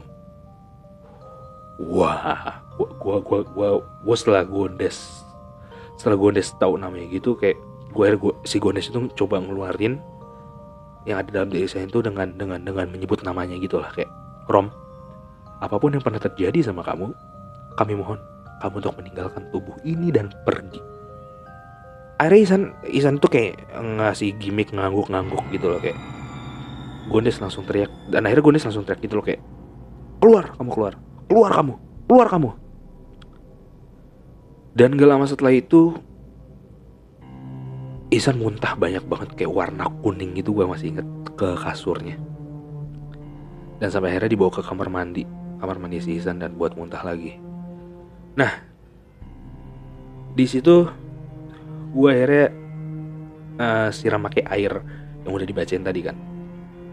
[1.84, 5.21] Wah gua gua gua, gua setelah Gondes
[6.02, 7.62] setelah Gondes tahu namanya gitu kayak
[7.94, 10.02] gue si Gondes itu coba ngeluarin
[11.06, 14.10] yang ada dalam diri saya itu dengan dengan dengan menyebut namanya gitu lah kayak
[14.50, 14.74] Rom
[15.62, 17.14] apa pun yang pernah terjadi sama kamu
[17.78, 18.18] kami mohon
[18.66, 20.82] kamu untuk meninggalkan tubuh ini dan pergi.
[22.18, 25.98] Akhirnya Isan Isan tuh kayak ngasih gimmick ngangguk-ngangguk gitu loh kayak
[27.14, 29.42] Gondes langsung teriak dan akhirnya Gondes langsung teriak gitu loh kayak
[30.18, 30.94] keluar kamu keluar.
[31.30, 31.74] Keluar kamu
[32.10, 32.50] keluar kamu
[34.72, 35.96] dan gak lama setelah itu
[38.12, 41.08] Isan muntah banyak banget kayak warna kuning gitu gue masih inget
[41.40, 42.20] ke kasurnya.
[43.80, 45.24] Dan sampai akhirnya dibawa ke kamar mandi
[45.64, 47.40] kamar mandi si Isan dan buat muntah lagi.
[48.36, 48.52] Nah
[50.36, 50.92] di situ
[51.96, 52.52] gue akhirnya
[53.64, 54.76] uh, siram pakai air
[55.24, 56.20] yang udah dibacain tadi kan.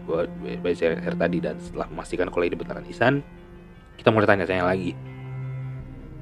[0.07, 0.23] Gue
[0.63, 3.19] baca air tadi dan setelah memastikan kalau ini beneran Isan
[3.99, 4.95] kita mulai tanya-tanya lagi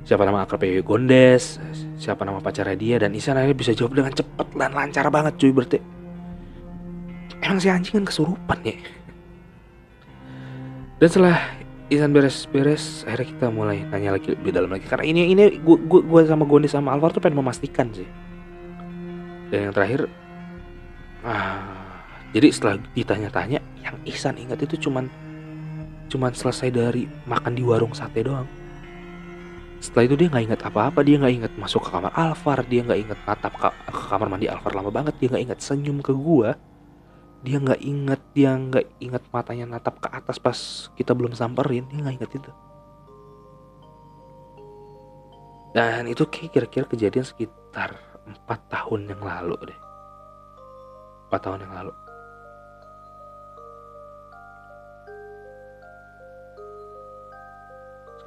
[0.08, 1.60] siapa nama akrab PW Gondes
[2.00, 5.52] siapa nama pacarnya dia dan Isan akhirnya bisa jawab dengan cepat dan lancar banget cuy
[5.52, 5.80] berarti.
[7.44, 8.78] Emang si anjing kan kesurupan ya?
[10.98, 11.38] Dan setelah
[11.92, 14.88] Isan beres-beres akhirnya kita mulai tanya lagi lebih dalam lagi.
[14.88, 18.08] Karena ini ini gua, gua sama Gondes sama Alvar tuh pengen memastikan sih.
[19.52, 20.08] Dan yang terakhir
[21.28, 22.00] ah,
[22.32, 25.12] jadi setelah ditanya-tanya yang Ihsan ingat itu cuman
[26.08, 28.48] cuman selesai dari makan di warung sate doang
[29.78, 33.00] setelah itu dia nggak ingat apa-apa dia nggak ingat masuk ke kamar Alvar dia nggak
[33.04, 33.70] ingat natap ke,
[34.10, 36.58] kamar mandi Alvar lama banget dia nggak ingat senyum ke gua.
[37.46, 40.58] Dia nggak ingat dia nggak ingat matanya natap ke atas pas
[40.98, 42.52] kita belum samperin dia nggak ingat itu.
[45.78, 47.94] Dan itu kayak kira-kira kejadian sekitar
[48.26, 49.80] empat tahun yang lalu deh.
[51.30, 52.07] Empat tahun yang lalu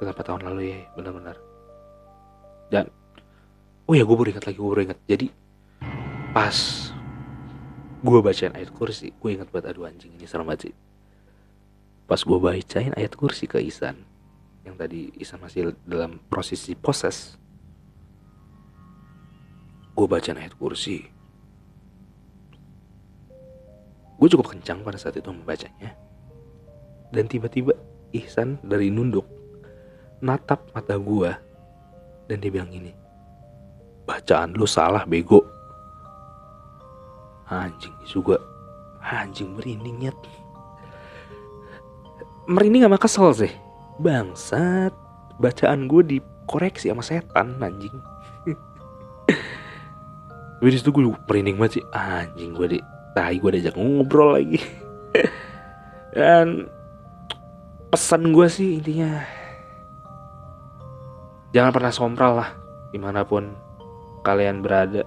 [0.09, 1.37] 4 tahun lalu ya benar-benar.
[2.73, 2.89] Dan
[3.85, 4.99] oh ya gue baru ingat lagi gue baru ingat.
[5.05, 5.27] Jadi
[6.31, 6.57] pas
[8.01, 10.75] gue bacain ayat kursi gue ingat buat aduh anjing ini serem banget sih.
[12.09, 14.01] Pas gue bacain ayat kursi ke Isan
[14.65, 17.37] yang tadi Isan masih dalam prosesi proses
[19.93, 21.05] gue bacain ayat kursi.
[24.21, 25.97] Gue cukup kencang pada saat itu membacanya.
[27.09, 27.73] Dan tiba-tiba
[28.13, 29.40] Ihsan dari nunduk
[30.21, 31.35] natap mata gua.
[32.29, 33.01] Dan dia bilang gini
[34.11, 35.47] bacaan lu salah bego.
[37.47, 38.35] Anjing juga
[38.99, 40.17] anjing merinding nyet.
[42.51, 43.53] Merinding sama kesel sih.
[44.03, 44.91] Bangsat
[45.39, 47.95] bacaan gue dikoreksi sama setan anjing.
[50.59, 51.83] Tapi di situ gue merinding banget sih.
[51.95, 52.79] Anjing gue di
[53.15, 54.59] tahi gue diajak ngobrol lagi.
[56.15, 56.67] Dan
[57.91, 59.40] pesan gue sih intinya
[61.51, 62.49] Jangan pernah sompral lah
[62.95, 63.51] di mana pun
[64.23, 65.03] kalian berada,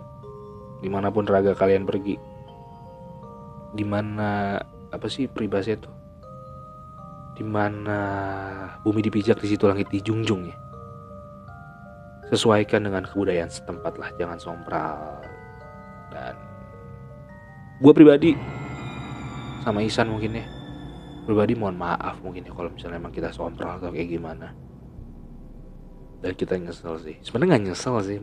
[0.84, 2.20] di mana pun raga kalian pergi.
[3.74, 4.60] Di mana
[4.92, 5.90] apa sih peribahasa itu?
[7.34, 7.98] Di mana
[8.84, 10.56] bumi dipijak di situ langit dijunjung ya.
[12.28, 15.24] Sesuaikan dengan kebudayaan setempat lah, jangan sompral.
[16.12, 16.36] Dan
[17.80, 18.36] gue pribadi
[19.64, 20.46] sama Isan mungkin ya
[21.24, 24.52] pribadi mohon maaf mungkin ya kalau misalnya emang kita sompral atau kayak gimana
[26.24, 27.20] dan kita nyesel sih.
[27.20, 28.16] Sebenarnya nggak nyesel sih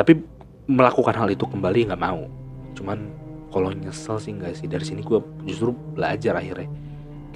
[0.00, 0.16] tapi
[0.64, 2.24] melakukan hal itu kembali nggak mau.
[2.72, 3.12] Cuman
[3.52, 4.64] kalau nyesel sih nggak sih.
[4.64, 6.72] Dari sini gue justru belajar akhirnya.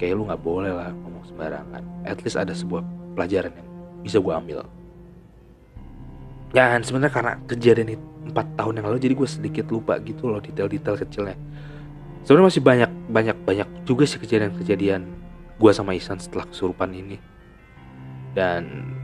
[0.01, 1.83] Kayak lu nggak boleh lah ngomong sembarangan.
[2.09, 2.81] At least ada sebuah
[3.13, 3.67] pelajaran yang
[4.01, 4.65] bisa gue ambil.
[6.57, 10.41] Ya sebenarnya karena kejadian itu empat tahun yang lalu jadi gue sedikit lupa gitu loh
[10.41, 11.37] detail-detail kecilnya.
[12.25, 15.05] Sebenarnya masih banyak banyak banyak juga sih kejadian-kejadian
[15.61, 17.21] gue sama Isan setelah kesurupan ini.
[18.33, 18.96] Dan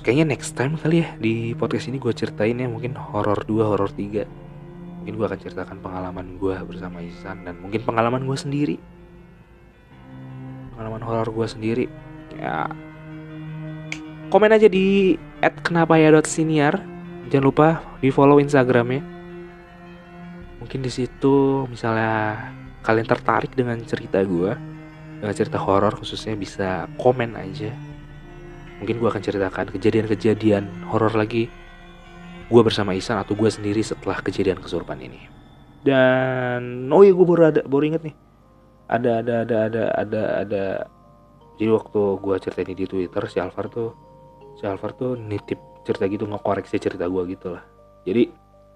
[0.00, 3.90] kayaknya next time kali ya di podcast ini gue ceritain ya mungkin horor 2, horor
[3.90, 8.76] 3 mungkin gue akan ceritakan pengalaman gue bersama Isan dan mungkin pengalaman gue sendiri.
[10.70, 11.90] Pengalaman horor gue sendiri.
[12.38, 12.70] Ya.
[14.30, 16.78] Komen aja di at kenapa ya siniar.
[17.34, 19.02] Jangan lupa di follow instagramnya.
[20.62, 22.38] Mungkin di situ misalnya
[22.86, 24.54] kalian tertarik dengan cerita gue
[25.18, 27.74] dengan cerita horor khususnya bisa komen aja
[28.82, 31.46] mungkin gue akan ceritakan kejadian-kejadian horor lagi
[32.50, 35.30] gue bersama Isan atau gue sendiri setelah kejadian kesurupan ini.
[35.86, 38.16] Dan oh iya gue baru ada baru inget nih.
[38.90, 40.64] Ada ada ada ada ada ada.
[41.56, 43.94] Jadi waktu gue cerita ini di Twitter si Alvar tuh
[44.58, 47.62] si Alvar tuh nitip cerita gitu ngekoreksi cerita gue gitu lah.
[48.02, 48.28] Jadi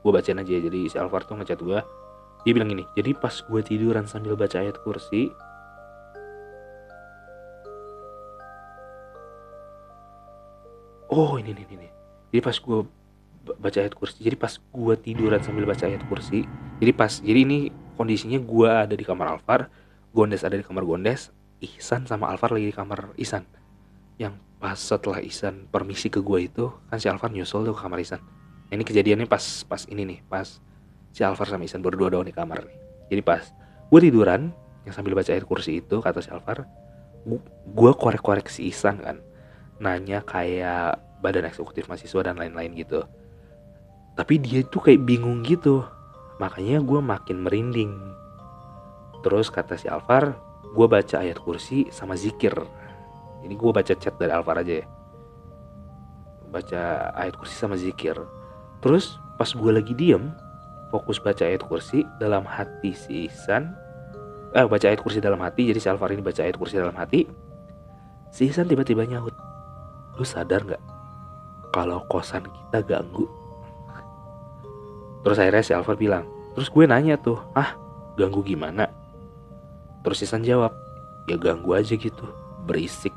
[0.07, 0.55] gue bacain aja.
[0.55, 1.79] Jadi si Alvar tuh ngechat gue
[2.47, 5.35] dia bilang gini jadi pas gue tiduran sambil baca ayat kursi
[11.13, 11.89] oh ini nih ini.
[12.35, 12.79] Jadi pas gue
[13.47, 16.43] baca ayat kursi jadi pas gue tiduran sambil baca ayat kursi
[16.83, 19.71] jadi pas jadi ini kondisinya gue ada di kamar Alvar
[20.11, 21.31] Gondes ada di kamar Gondes
[21.63, 23.49] Ihsan sama Alvar lagi di kamar Ihsan.
[24.21, 28.01] Yang pas setelah Ihsan permisi ke gue itu kan si Alvar nyusul tuh ke kamar
[28.01, 28.21] Ihsan.
[28.69, 30.61] Ini kejadiannya pas pas ini nih pas
[31.17, 32.77] si Alvar sama Ihsan berdua doang di kamar nih.
[33.09, 33.45] Jadi pas
[33.89, 34.53] gue tiduran
[34.85, 36.69] yang sambil baca ayat kursi itu kata si Alvar
[37.67, 39.19] gue korek-korek si Ihsan kan
[39.81, 43.05] nanya kayak badan eksekutif mahasiswa dan lain-lain gitu.
[44.17, 45.85] Tapi dia tuh kayak bingung gitu.
[46.41, 47.93] Makanya gue makin merinding.
[49.25, 50.37] Terus kata si Alvar
[50.73, 52.53] gue baca ayat kursi sama zikir.
[53.45, 54.87] Ini gue baca chat dari Alvar aja ya.
[56.49, 58.17] Baca ayat kursi sama zikir.
[58.81, 60.33] Terus pas gue lagi diem
[60.89, 63.73] fokus baca ayat kursi dalam hati si Ihsan.
[64.57, 67.29] Eh baca ayat kursi dalam hati jadi si Alvar ini baca ayat kursi dalam hati.
[68.33, 69.46] Si Ihsan tiba-tiba nyaut
[70.17, 70.83] lu sadar nggak
[71.73, 73.29] kalau kosan kita ganggu?
[75.23, 76.25] Terus akhirnya si Alvar bilang
[76.57, 77.77] terus gue nanya tuh ah
[78.17, 78.89] ganggu gimana?
[80.01, 80.73] Terus Isan jawab
[81.29, 82.27] ya ganggu aja gitu
[82.65, 83.13] berisik.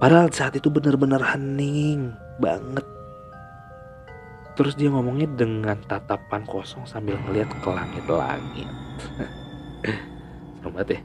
[0.00, 2.86] Padahal saat itu bener-bener hening banget.
[4.56, 8.68] Terus dia ngomongnya dengan tatapan kosong sambil ngeliat ke langit-langit.
[10.60, 11.00] Serem banget ya.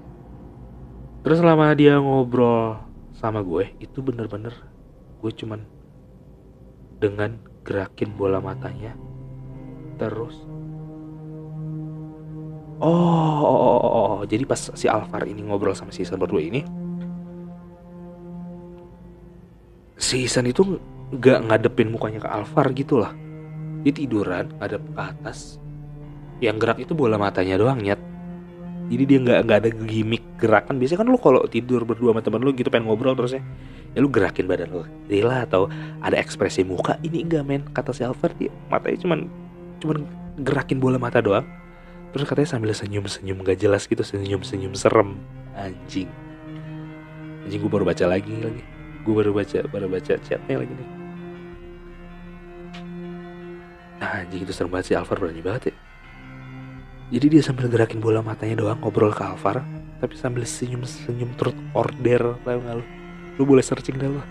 [1.23, 2.84] Terus selama dia ngobrol
[3.29, 4.53] sama gue itu bener-bener
[5.21, 5.65] gue cuman
[7.01, 8.93] dengan gerakin bola matanya
[9.97, 10.35] terus.
[12.75, 12.91] Oh,
[13.39, 14.15] oh, oh, oh, oh.
[14.27, 16.59] jadi pas si Alvar ini ngobrol sama si berdua ini
[19.95, 20.75] si Isan itu
[21.15, 23.15] nggak ngadepin mukanya ke Alvar gitu lah.
[23.81, 25.57] Dia tiduran ngadep ke atas.
[26.43, 28.14] Yang gerak itu bola matanya doang nyet
[28.85, 30.77] jadi dia nggak nggak ada gimmick gerakan.
[30.77, 33.41] Biasanya kan lu kalau tidur berdua sama temen lu gitu pengen ngobrol terus ya.
[33.97, 34.85] Ya lu gerakin badan lu.
[35.09, 35.65] Rela atau
[36.05, 37.65] ada ekspresi muka ini enggak men?
[37.73, 39.19] Kata si Alfred dia matanya cuman
[39.81, 39.97] cuman
[40.37, 41.45] gerakin bola mata doang.
[42.13, 45.17] Terus katanya sambil senyum senyum gak jelas gitu senyum senyum serem.
[45.57, 46.07] Anjing.
[47.43, 48.61] Anjing gue baru baca lagi lagi.
[49.01, 50.89] Gue baru baca baru baca chatnya lagi nih.
[53.97, 55.75] Anjing itu serem banget si Alfred berani banget ya
[57.13, 59.61] jadi dia sambil gerakin bola matanya doang ngobrol ke Alvar
[60.01, 62.85] tapi sambil senyum-senyum truth order tahu nggak lu?
[63.37, 64.21] Lu boleh searching dah lu.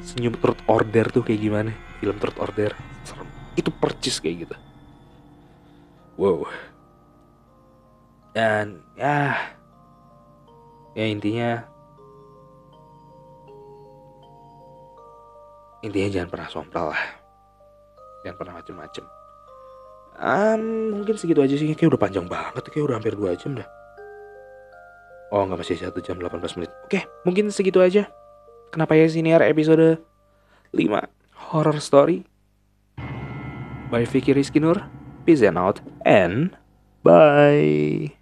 [0.00, 1.72] Senyum truth order tuh kayak gimana?
[2.00, 2.72] Film truth order
[3.04, 3.28] serem.
[3.52, 4.56] Itu percis kayak gitu.
[6.16, 6.48] Wow.
[8.32, 9.36] Dan ya.
[10.96, 11.68] Ya intinya.
[15.80, 17.04] Intinya jangan pernah sompral lah.
[18.24, 19.19] Jangan pernah macem-macem
[20.20, 21.72] Um, mungkin segitu aja sih.
[21.72, 22.68] Kayak udah panjang banget.
[22.68, 23.68] Kayak udah hampir 2 jam dah.
[25.30, 26.70] Oh nggak masih satu jam 18 menit.
[26.84, 28.10] Oke mungkin segitu aja.
[28.74, 30.02] Kenapa ya siniar episode
[30.74, 32.26] 5 Horror Story
[33.90, 34.78] By Vicky Rizky Nur.
[35.22, 36.54] Peace and out And
[37.02, 38.19] Bye